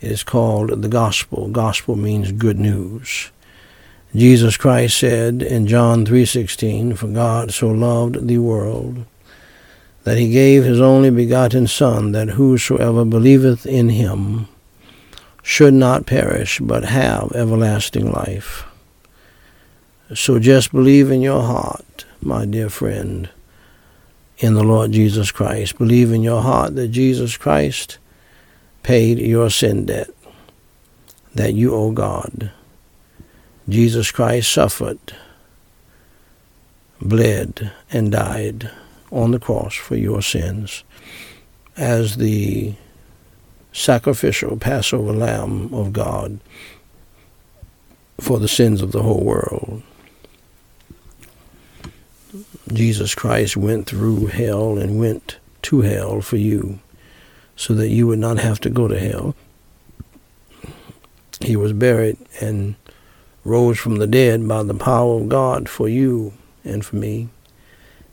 It 0.00 0.10
is 0.10 0.22
called 0.22 0.82
the 0.82 0.88
gospel. 0.88 1.48
Gospel 1.48 1.96
means 1.96 2.32
good 2.32 2.58
news. 2.58 3.30
Jesus 4.14 4.56
Christ 4.56 4.96
said 4.98 5.42
in 5.42 5.66
John 5.66 6.06
3:16, 6.06 6.94
"For 6.94 7.08
God 7.08 7.52
so 7.52 7.68
loved 7.68 8.26
the 8.26 8.38
world 8.38 9.04
that 10.04 10.16
he 10.16 10.30
gave 10.30 10.64
his 10.64 10.80
only 10.80 11.10
begotten 11.10 11.66
son 11.66 12.12
that 12.12 12.30
whosoever 12.30 13.04
believeth 13.04 13.66
in 13.66 13.90
him 13.90 14.48
should 15.48 15.72
not 15.72 16.06
perish 16.06 16.58
but 16.58 16.84
have 16.84 17.30
everlasting 17.32 18.10
life." 18.10 18.64
So 20.12 20.40
just 20.40 20.72
believe 20.72 21.08
in 21.08 21.20
your 21.20 21.42
heart, 21.42 22.04
my 22.20 22.44
dear 22.44 22.68
friend, 22.68 23.28
in 24.38 24.54
the 24.54 24.64
Lord 24.64 24.90
Jesus 24.90 25.30
Christ. 25.30 25.78
Believe 25.78 26.12
in 26.12 26.22
your 26.22 26.42
heart 26.42 26.74
that 26.74 26.88
Jesus 26.88 27.36
Christ 27.36 27.98
paid 28.82 29.20
your 29.20 29.48
sin 29.48 29.86
debt 29.86 30.10
that 31.32 31.54
you 31.54 31.72
owe 31.72 31.92
God. 31.92 32.50
Jesus 33.68 34.10
Christ 34.10 34.52
suffered, 34.52 34.98
bled, 37.00 37.70
and 37.92 38.10
died 38.10 38.70
on 39.12 39.30
the 39.30 39.38
cross 39.38 39.74
for 39.74 39.94
your 39.96 40.22
sins 40.22 40.82
as 41.76 42.16
the 42.16 42.74
sacrificial 43.76 44.56
Passover 44.56 45.12
lamb 45.12 45.72
of 45.74 45.92
God 45.92 46.40
for 48.18 48.38
the 48.38 48.48
sins 48.48 48.80
of 48.80 48.92
the 48.92 49.02
whole 49.02 49.22
world. 49.22 49.82
Jesus 52.72 53.14
Christ 53.14 53.56
went 53.56 53.86
through 53.86 54.26
hell 54.26 54.78
and 54.78 54.98
went 54.98 55.38
to 55.62 55.82
hell 55.82 56.22
for 56.22 56.38
you 56.38 56.80
so 57.54 57.74
that 57.74 57.90
you 57.90 58.06
would 58.06 58.18
not 58.18 58.38
have 58.38 58.58
to 58.60 58.70
go 58.70 58.88
to 58.88 58.98
hell. 58.98 59.34
He 61.40 61.54
was 61.54 61.74
buried 61.74 62.16
and 62.40 62.76
rose 63.44 63.78
from 63.78 63.96
the 63.96 64.06
dead 64.06 64.48
by 64.48 64.62
the 64.62 64.74
power 64.74 65.20
of 65.20 65.28
God 65.28 65.68
for 65.68 65.86
you 65.86 66.32
and 66.64 66.84
for 66.84 66.96
me 66.96 67.28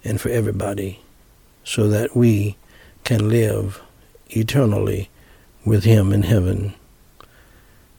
and 0.04 0.20
for 0.20 0.30
everybody 0.30 1.00
so 1.64 1.88
that 1.88 2.18
we 2.18 2.58
can 3.06 3.30
live 3.30 3.82
eternally 4.30 5.10
with 5.66 5.84
Him 5.84 6.14
in 6.14 6.24
heaven. 6.24 6.74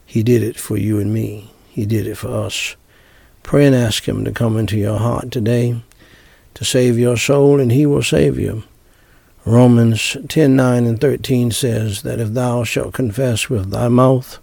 He 0.06 0.22
did 0.22 0.42
it 0.42 0.56
for 0.58 0.76
you 0.76 0.98
and 0.98 1.12
me. 1.12 1.50
He 1.68 1.86
did 1.86 2.06
it 2.06 2.16
for 2.16 2.28
us. 2.28 2.76
Pray 3.42 3.66
and 3.66 3.74
ask 3.74 4.08
Him 4.08 4.24
to 4.24 4.32
come 4.32 4.56
into 4.56 4.76
your 4.76 4.98
heart 4.98 5.30
today 5.30 5.82
to 6.54 6.64
save 6.64 6.98
your 6.98 7.16
soul, 7.16 7.60
and 7.60 7.72
he 7.72 7.84
will 7.84 8.02
save 8.02 8.38
you. 8.38 8.62
Romans 9.44 10.16
10 10.28 10.56
9 10.56 10.86
and 10.86 11.00
13 11.00 11.50
says 11.50 12.02
that 12.02 12.20
if 12.20 12.30
thou 12.30 12.64
shalt 12.64 12.94
confess 12.94 13.50
with 13.50 13.70
thy 13.70 13.88
mouth 13.88 14.38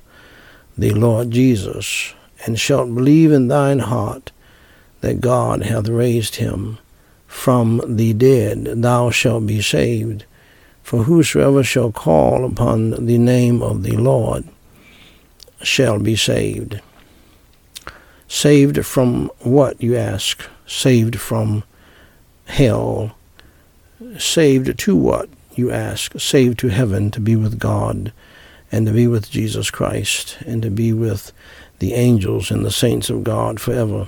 the 0.78 0.92
Lord 0.92 1.32
Jesus, 1.32 2.14
and 2.46 2.60
shalt 2.60 2.94
believe 2.94 3.32
in 3.32 3.48
thine 3.48 3.80
heart 3.80 4.32
that 5.02 5.22
God 5.22 5.64
hath 5.64 5.88
raised 5.88 6.36
him 6.36 6.78
from 7.28 7.82
the 7.88 8.14
dead, 8.14 8.66
thou 8.66 9.10
shalt 9.10 9.48
be 9.48 9.62
saved. 9.62 10.26
For 10.84 11.04
whosoever 11.04 11.64
shall 11.64 11.92
call 11.92 12.46
upon 12.46 13.06
the 13.06 13.18
name 13.18 13.62
of 13.62 13.84
the 13.84 13.98
Lord 13.98 14.46
shall 15.64 16.00
be 16.00 16.16
saved. 16.16 16.82
Saved 18.28 18.86
from 18.86 19.30
what, 19.40 19.82
you 19.82 19.96
ask? 19.96 20.44
Saved 20.66 21.20
from 21.20 21.64
hell. 22.46 23.16
Saved 24.18 24.78
to 24.80 24.96
what, 24.96 25.30
you 25.56 25.72
ask? 25.72 26.20
Saved 26.20 26.60
to 26.60 26.70
heaven 26.70 27.12
to 27.12 27.20
be 27.20 27.36
with 27.36 27.60
God 27.60 28.12
and 28.72 28.88
to 28.88 28.94
be 28.94 29.06
with 29.06 29.30
Jesus 29.30 29.70
Christ 29.70 30.38
and 30.46 30.62
to 30.64 30.72
be 30.72 30.94
with 30.94 31.32
the 31.80 31.94
angels 31.94 32.52
and 32.52 32.66
the 32.66 32.72
saints 32.72 33.10
of 33.10 33.24
God 33.24 33.60
forever. 33.60 34.08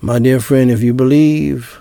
My 0.00 0.18
dear 0.18 0.40
friend, 0.40 0.70
if 0.70 0.82
you 0.82 0.94
believe 0.94 1.79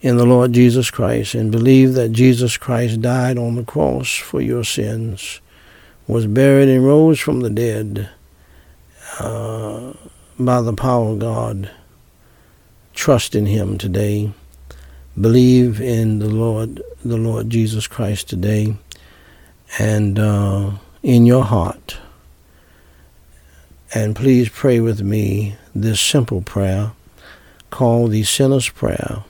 in 0.00 0.16
the 0.16 0.26
Lord 0.26 0.52
Jesus 0.52 0.90
Christ 0.90 1.34
and 1.34 1.50
believe 1.50 1.94
that 1.94 2.10
Jesus 2.10 2.56
Christ 2.56 3.00
died 3.00 3.38
on 3.38 3.56
the 3.56 3.64
cross 3.64 4.16
for 4.16 4.40
your 4.40 4.64
sins, 4.64 5.40
was 6.06 6.26
buried 6.26 6.68
and 6.68 6.84
rose 6.84 7.18
from 7.18 7.40
the 7.40 7.50
dead 7.50 8.08
uh, 9.18 9.92
by 10.38 10.60
the 10.60 10.72
power 10.72 11.10
of 11.10 11.18
God, 11.18 11.70
trust 12.94 13.34
in 13.34 13.46
him 13.46 13.78
today. 13.78 14.32
Believe 15.20 15.80
in 15.80 16.20
the 16.20 16.28
Lord, 16.28 16.80
the 17.04 17.16
Lord 17.16 17.50
Jesus 17.50 17.88
Christ 17.88 18.28
today, 18.28 18.76
and 19.78 20.18
uh, 20.18 20.72
in 21.02 21.26
your 21.26 21.44
heart. 21.44 21.98
And 23.94 24.14
please 24.14 24.48
pray 24.48 24.78
with 24.80 25.00
me 25.00 25.56
this 25.74 26.00
simple 26.00 26.42
prayer 26.42 26.92
called 27.70 28.12
the 28.12 28.22
Sinner's 28.22 28.68
Prayer, 28.68 29.24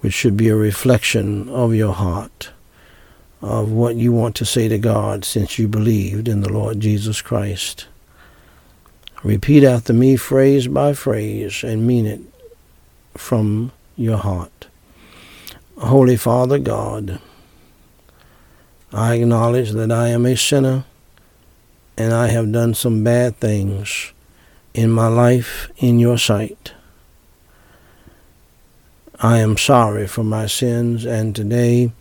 which 0.00 0.14
should 0.14 0.36
be 0.36 0.48
a 0.48 0.56
reflection 0.56 1.48
of 1.48 1.74
your 1.74 1.92
heart, 1.92 2.50
of 3.42 3.70
what 3.70 3.96
you 3.96 4.12
want 4.12 4.34
to 4.36 4.44
say 4.44 4.68
to 4.68 4.78
God 4.78 5.24
since 5.24 5.58
you 5.58 5.68
believed 5.68 6.28
in 6.28 6.40
the 6.40 6.52
Lord 6.52 6.80
Jesus 6.80 7.22
Christ. 7.22 7.86
Repeat 9.22 9.64
after 9.64 9.92
me 9.92 10.16
phrase 10.16 10.66
by 10.66 10.94
phrase 10.94 11.62
and 11.62 11.86
mean 11.86 12.06
it 12.06 12.20
from 13.16 13.72
your 13.96 14.16
heart. 14.16 14.68
Holy 15.76 16.16
Father 16.16 16.58
God, 16.58 17.20
I 18.92 19.16
acknowledge 19.16 19.72
that 19.72 19.92
I 19.92 20.08
am 20.08 20.24
a 20.24 20.36
sinner 20.36 20.84
and 21.96 22.14
I 22.14 22.28
have 22.28 22.50
done 22.50 22.72
some 22.72 23.04
bad 23.04 23.36
things 23.36 24.12
in 24.72 24.90
my 24.90 25.08
life 25.08 25.70
in 25.76 25.98
your 25.98 26.16
sight. 26.16 26.72
I 29.22 29.36
am 29.40 29.58
sorry 29.58 30.06
for 30.06 30.24
my 30.24 30.46
sins 30.46 31.04
and 31.04 31.36
today 31.36 31.92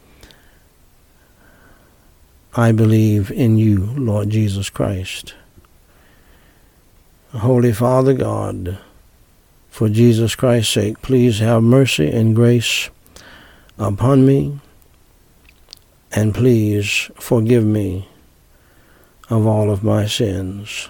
I 2.55 2.71
believe 2.71 3.29
in 3.29 3.57
you, 3.57 3.87
Lord 3.97 4.29
Jesus 4.29 4.69
Christ. 4.69 5.33
Holy 7.33 7.73
Father 7.73 8.13
God, 8.13 8.77
for 9.69 9.89
Jesus 9.89 10.33
Christ's 10.33 10.73
sake, 10.73 11.01
please 11.01 11.39
have 11.39 11.61
mercy 11.61 12.09
and 12.09 12.33
grace 12.33 12.89
upon 13.77 14.25
me, 14.25 14.57
and 16.13 16.33
please 16.33 17.11
forgive 17.15 17.65
me 17.65 18.07
of 19.29 19.45
all 19.45 19.69
of 19.69 19.83
my 19.83 20.05
sins. 20.05 20.87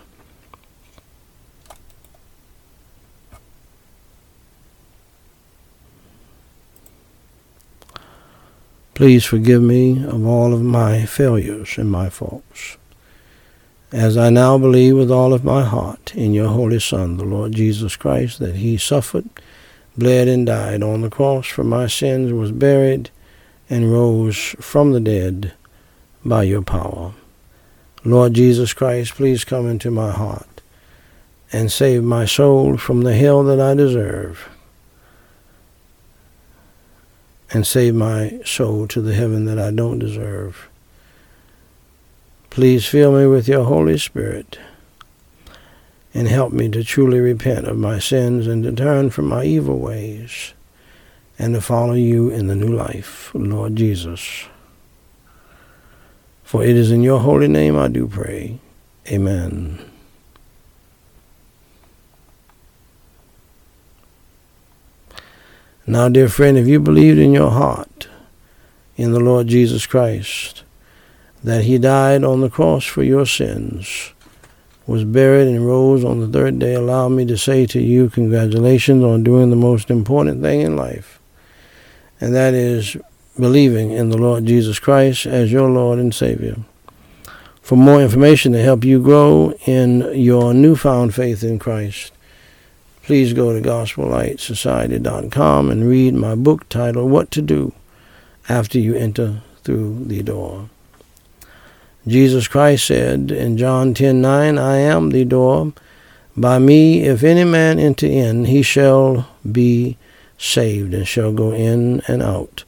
Please 8.99 9.23
forgive 9.23 9.61
me 9.61 10.03
of 10.03 10.27
all 10.27 10.53
of 10.53 10.61
my 10.61 11.05
failures 11.05 11.77
and 11.77 11.89
my 11.89 12.09
faults 12.09 12.75
as 13.93 14.17
I 14.17 14.29
now 14.29 14.57
believe 14.57 14.97
with 14.97 15.09
all 15.09 15.33
of 15.33 15.45
my 15.45 15.63
heart 15.63 16.13
in 16.15 16.33
your 16.33 16.49
Holy 16.49 16.81
Son, 16.81 17.15
the 17.15 17.23
Lord 17.23 17.53
Jesus 17.53 17.95
Christ, 17.95 18.39
that 18.39 18.57
he 18.57 18.75
suffered, 18.75 19.29
bled, 19.97 20.27
and 20.27 20.45
died 20.45 20.83
on 20.83 20.99
the 20.99 21.09
cross 21.09 21.47
for 21.47 21.63
my 21.63 21.87
sins, 21.87 22.33
was 22.33 22.51
buried, 22.51 23.09
and 23.69 23.89
rose 23.89 24.53
from 24.59 24.91
the 24.91 24.99
dead 24.99 25.53
by 26.25 26.43
your 26.43 26.61
power. 26.61 27.13
Lord 28.03 28.33
Jesus 28.33 28.73
Christ, 28.73 29.13
please 29.13 29.45
come 29.45 29.65
into 29.65 29.89
my 29.91 30.11
heart 30.11 30.61
and 31.53 31.71
save 31.71 32.03
my 32.03 32.25
soul 32.25 32.75
from 32.75 33.03
the 33.03 33.15
hell 33.15 33.45
that 33.45 33.61
I 33.61 33.75
deserve, 33.75 34.49
and 37.51 37.65
save 37.65 37.95
my 37.95 38.39
soul 38.45 38.87
to 38.87 39.01
the 39.01 39.13
heaven 39.13 39.45
that 39.45 39.59
I 39.59 39.71
don't 39.71 39.99
deserve. 39.99 40.69
Please 42.49 42.85
fill 42.85 43.11
me 43.17 43.25
with 43.25 43.47
your 43.47 43.63
Holy 43.63 43.97
Spirit 43.97 44.59
and 46.13 46.27
help 46.27 46.51
me 46.51 46.69
to 46.69 46.83
truly 46.83 47.19
repent 47.19 47.67
of 47.67 47.77
my 47.77 47.99
sins 47.99 48.47
and 48.47 48.63
to 48.63 48.71
turn 48.71 49.09
from 49.09 49.25
my 49.25 49.43
evil 49.43 49.77
ways 49.77 50.53
and 51.37 51.53
to 51.53 51.61
follow 51.61 51.93
you 51.93 52.29
in 52.29 52.47
the 52.47 52.55
new 52.55 52.75
life, 52.75 53.31
Lord 53.33 53.75
Jesus. 53.75 54.45
For 56.43 56.63
it 56.63 56.75
is 56.75 56.91
in 56.91 57.03
your 57.03 57.19
holy 57.19 57.47
name 57.47 57.77
I 57.77 57.87
do 57.87 58.07
pray. 58.07 58.59
Amen. 59.07 59.88
Now, 65.89 66.07
dear 66.07 66.29
friend, 66.29 66.55
if 66.55 66.67
you 66.67 66.79
believed 66.79 67.17
in 67.17 67.33
your 67.33 67.49
heart 67.49 68.07
in 68.95 69.11
the 69.11 69.19
Lord 69.19 69.47
Jesus 69.47 69.87
Christ, 69.87 70.61
that 71.43 71.63
he 71.63 71.79
died 71.79 72.23
on 72.23 72.41
the 72.41 72.49
cross 72.49 72.85
for 72.85 73.01
your 73.01 73.25
sins, 73.25 74.13
was 74.85 75.03
buried 75.03 75.47
and 75.47 75.65
rose 75.65 76.05
on 76.05 76.19
the 76.19 76.27
third 76.27 76.59
day, 76.59 76.75
allow 76.75 77.09
me 77.09 77.25
to 77.25 77.35
say 77.35 77.65
to 77.65 77.81
you 77.81 78.07
congratulations 78.07 79.03
on 79.03 79.23
doing 79.23 79.49
the 79.49 79.55
most 79.55 79.89
important 79.89 80.43
thing 80.43 80.61
in 80.61 80.75
life, 80.75 81.19
and 82.21 82.35
that 82.35 82.53
is 82.53 82.95
believing 83.39 83.89
in 83.89 84.09
the 84.09 84.17
Lord 84.17 84.45
Jesus 84.45 84.77
Christ 84.77 85.25
as 85.25 85.51
your 85.51 85.71
Lord 85.71 85.97
and 85.97 86.13
Savior. 86.13 86.57
For 87.63 87.75
more 87.75 87.99
information 87.99 88.51
to 88.51 88.61
help 88.61 88.83
you 88.83 89.01
grow 89.01 89.55
in 89.65 90.01
your 90.13 90.53
newfound 90.53 91.15
faith 91.15 91.43
in 91.43 91.57
Christ, 91.57 92.11
please 93.09 93.33
go 93.33 93.51
to 93.51 93.67
gospellightsociety.com 93.67 95.71
and 95.71 95.89
read 95.89 96.13
my 96.13 96.35
book 96.35 96.69
titled 96.69 97.09
What 97.09 97.31
to 97.31 97.41
Do 97.41 97.73
After 98.47 98.77
You 98.77 98.93
Enter 98.93 99.41
Through 99.63 100.05
the 100.05 100.21
Door. 100.21 100.69
Jesus 102.05 102.47
Christ 102.47 102.85
said 102.85 103.31
in 103.31 103.57
John 103.57 103.95
10:9, 103.95 104.59
I 104.59 104.77
am 104.77 105.09
the 105.09 105.25
door. 105.25 105.73
By 106.37 106.59
me, 106.59 107.01
if 107.01 107.23
any 107.23 107.45
man 107.45 107.79
enter 107.79 108.05
in, 108.05 108.45
he 108.45 108.61
shall 108.61 109.27
be 109.51 109.97
saved 110.37 110.93
and 110.93 111.07
shall 111.07 111.31
go 111.31 111.51
in 111.51 112.03
and 112.07 112.21
out 112.21 112.63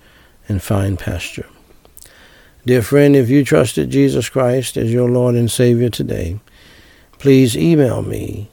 and 0.49 0.59
find 0.59 0.97
pasture. 0.97 1.45
Dear 2.65 2.81
friend, 2.81 3.15
if 3.15 3.29
you 3.29 3.45
trusted 3.45 3.91
Jesus 3.91 4.27
Christ 4.27 4.75
as 4.75 4.91
your 4.91 5.07
Lord 5.07 5.35
and 5.35 5.51
Savior 5.51 5.89
today, 5.89 6.39
please 7.19 7.55
email 7.55 8.01
me 8.01 8.49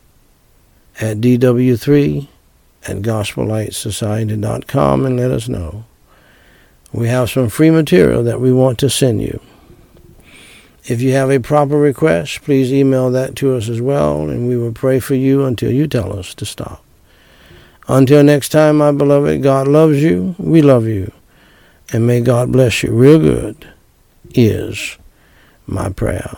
at 1.01 1.19
dw3 1.19 2.27
at 2.87 2.97
gospellightsociety.com 2.99 5.07
and 5.07 5.17
let 5.17 5.31
us 5.31 5.49
know. 5.49 5.85
We 6.93 7.09
have 7.09 7.31
some 7.31 7.49
free 7.49 7.71
material 7.71 8.23
that 8.25 8.41
we 8.41 8.53
want 8.53 8.79
to 8.79 8.91
send 8.91 9.23
you. 9.23 9.41
If 10.85 11.01
you 11.03 11.13
have 11.13 11.31
a 11.31 11.39
proper 11.39 11.77
request, 11.77 12.43
please 12.43 12.73
email 12.73 13.11
that 13.11 13.37
to 13.37 13.55
us 13.55 13.69
as 13.69 13.83
well, 13.83 14.31
and 14.31 14.49
we 14.49 14.57
will 14.57 14.73
pray 14.73 15.01
for 15.01 15.15
you 15.15 15.45
until 15.45 15.71
you 15.71 15.87
tell 15.87 16.19
us 16.19 16.33
to 16.35 16.47
stop. 16.47 16.83
Until 17.89 18.23
next 18.23 18.49
time, 18.51 18.79
my 18.79 18.93
beloved, 18.93 19.43
God 19.43 19.69
loves 19.69 20.03
you, 20.03 20.35
we 20.39 20.63
love 20.63 20.87
you, 20.87 21.13
and 21.93 22.07
may 22.07 22.23
God 22.23 22.53
bless 22.53 22.83
you 22.83 22.93
real 22.93 23.19
good 23.19 23.67
is 24.35 24.97
my 25.67 25.91
prayer. 25.91 26.37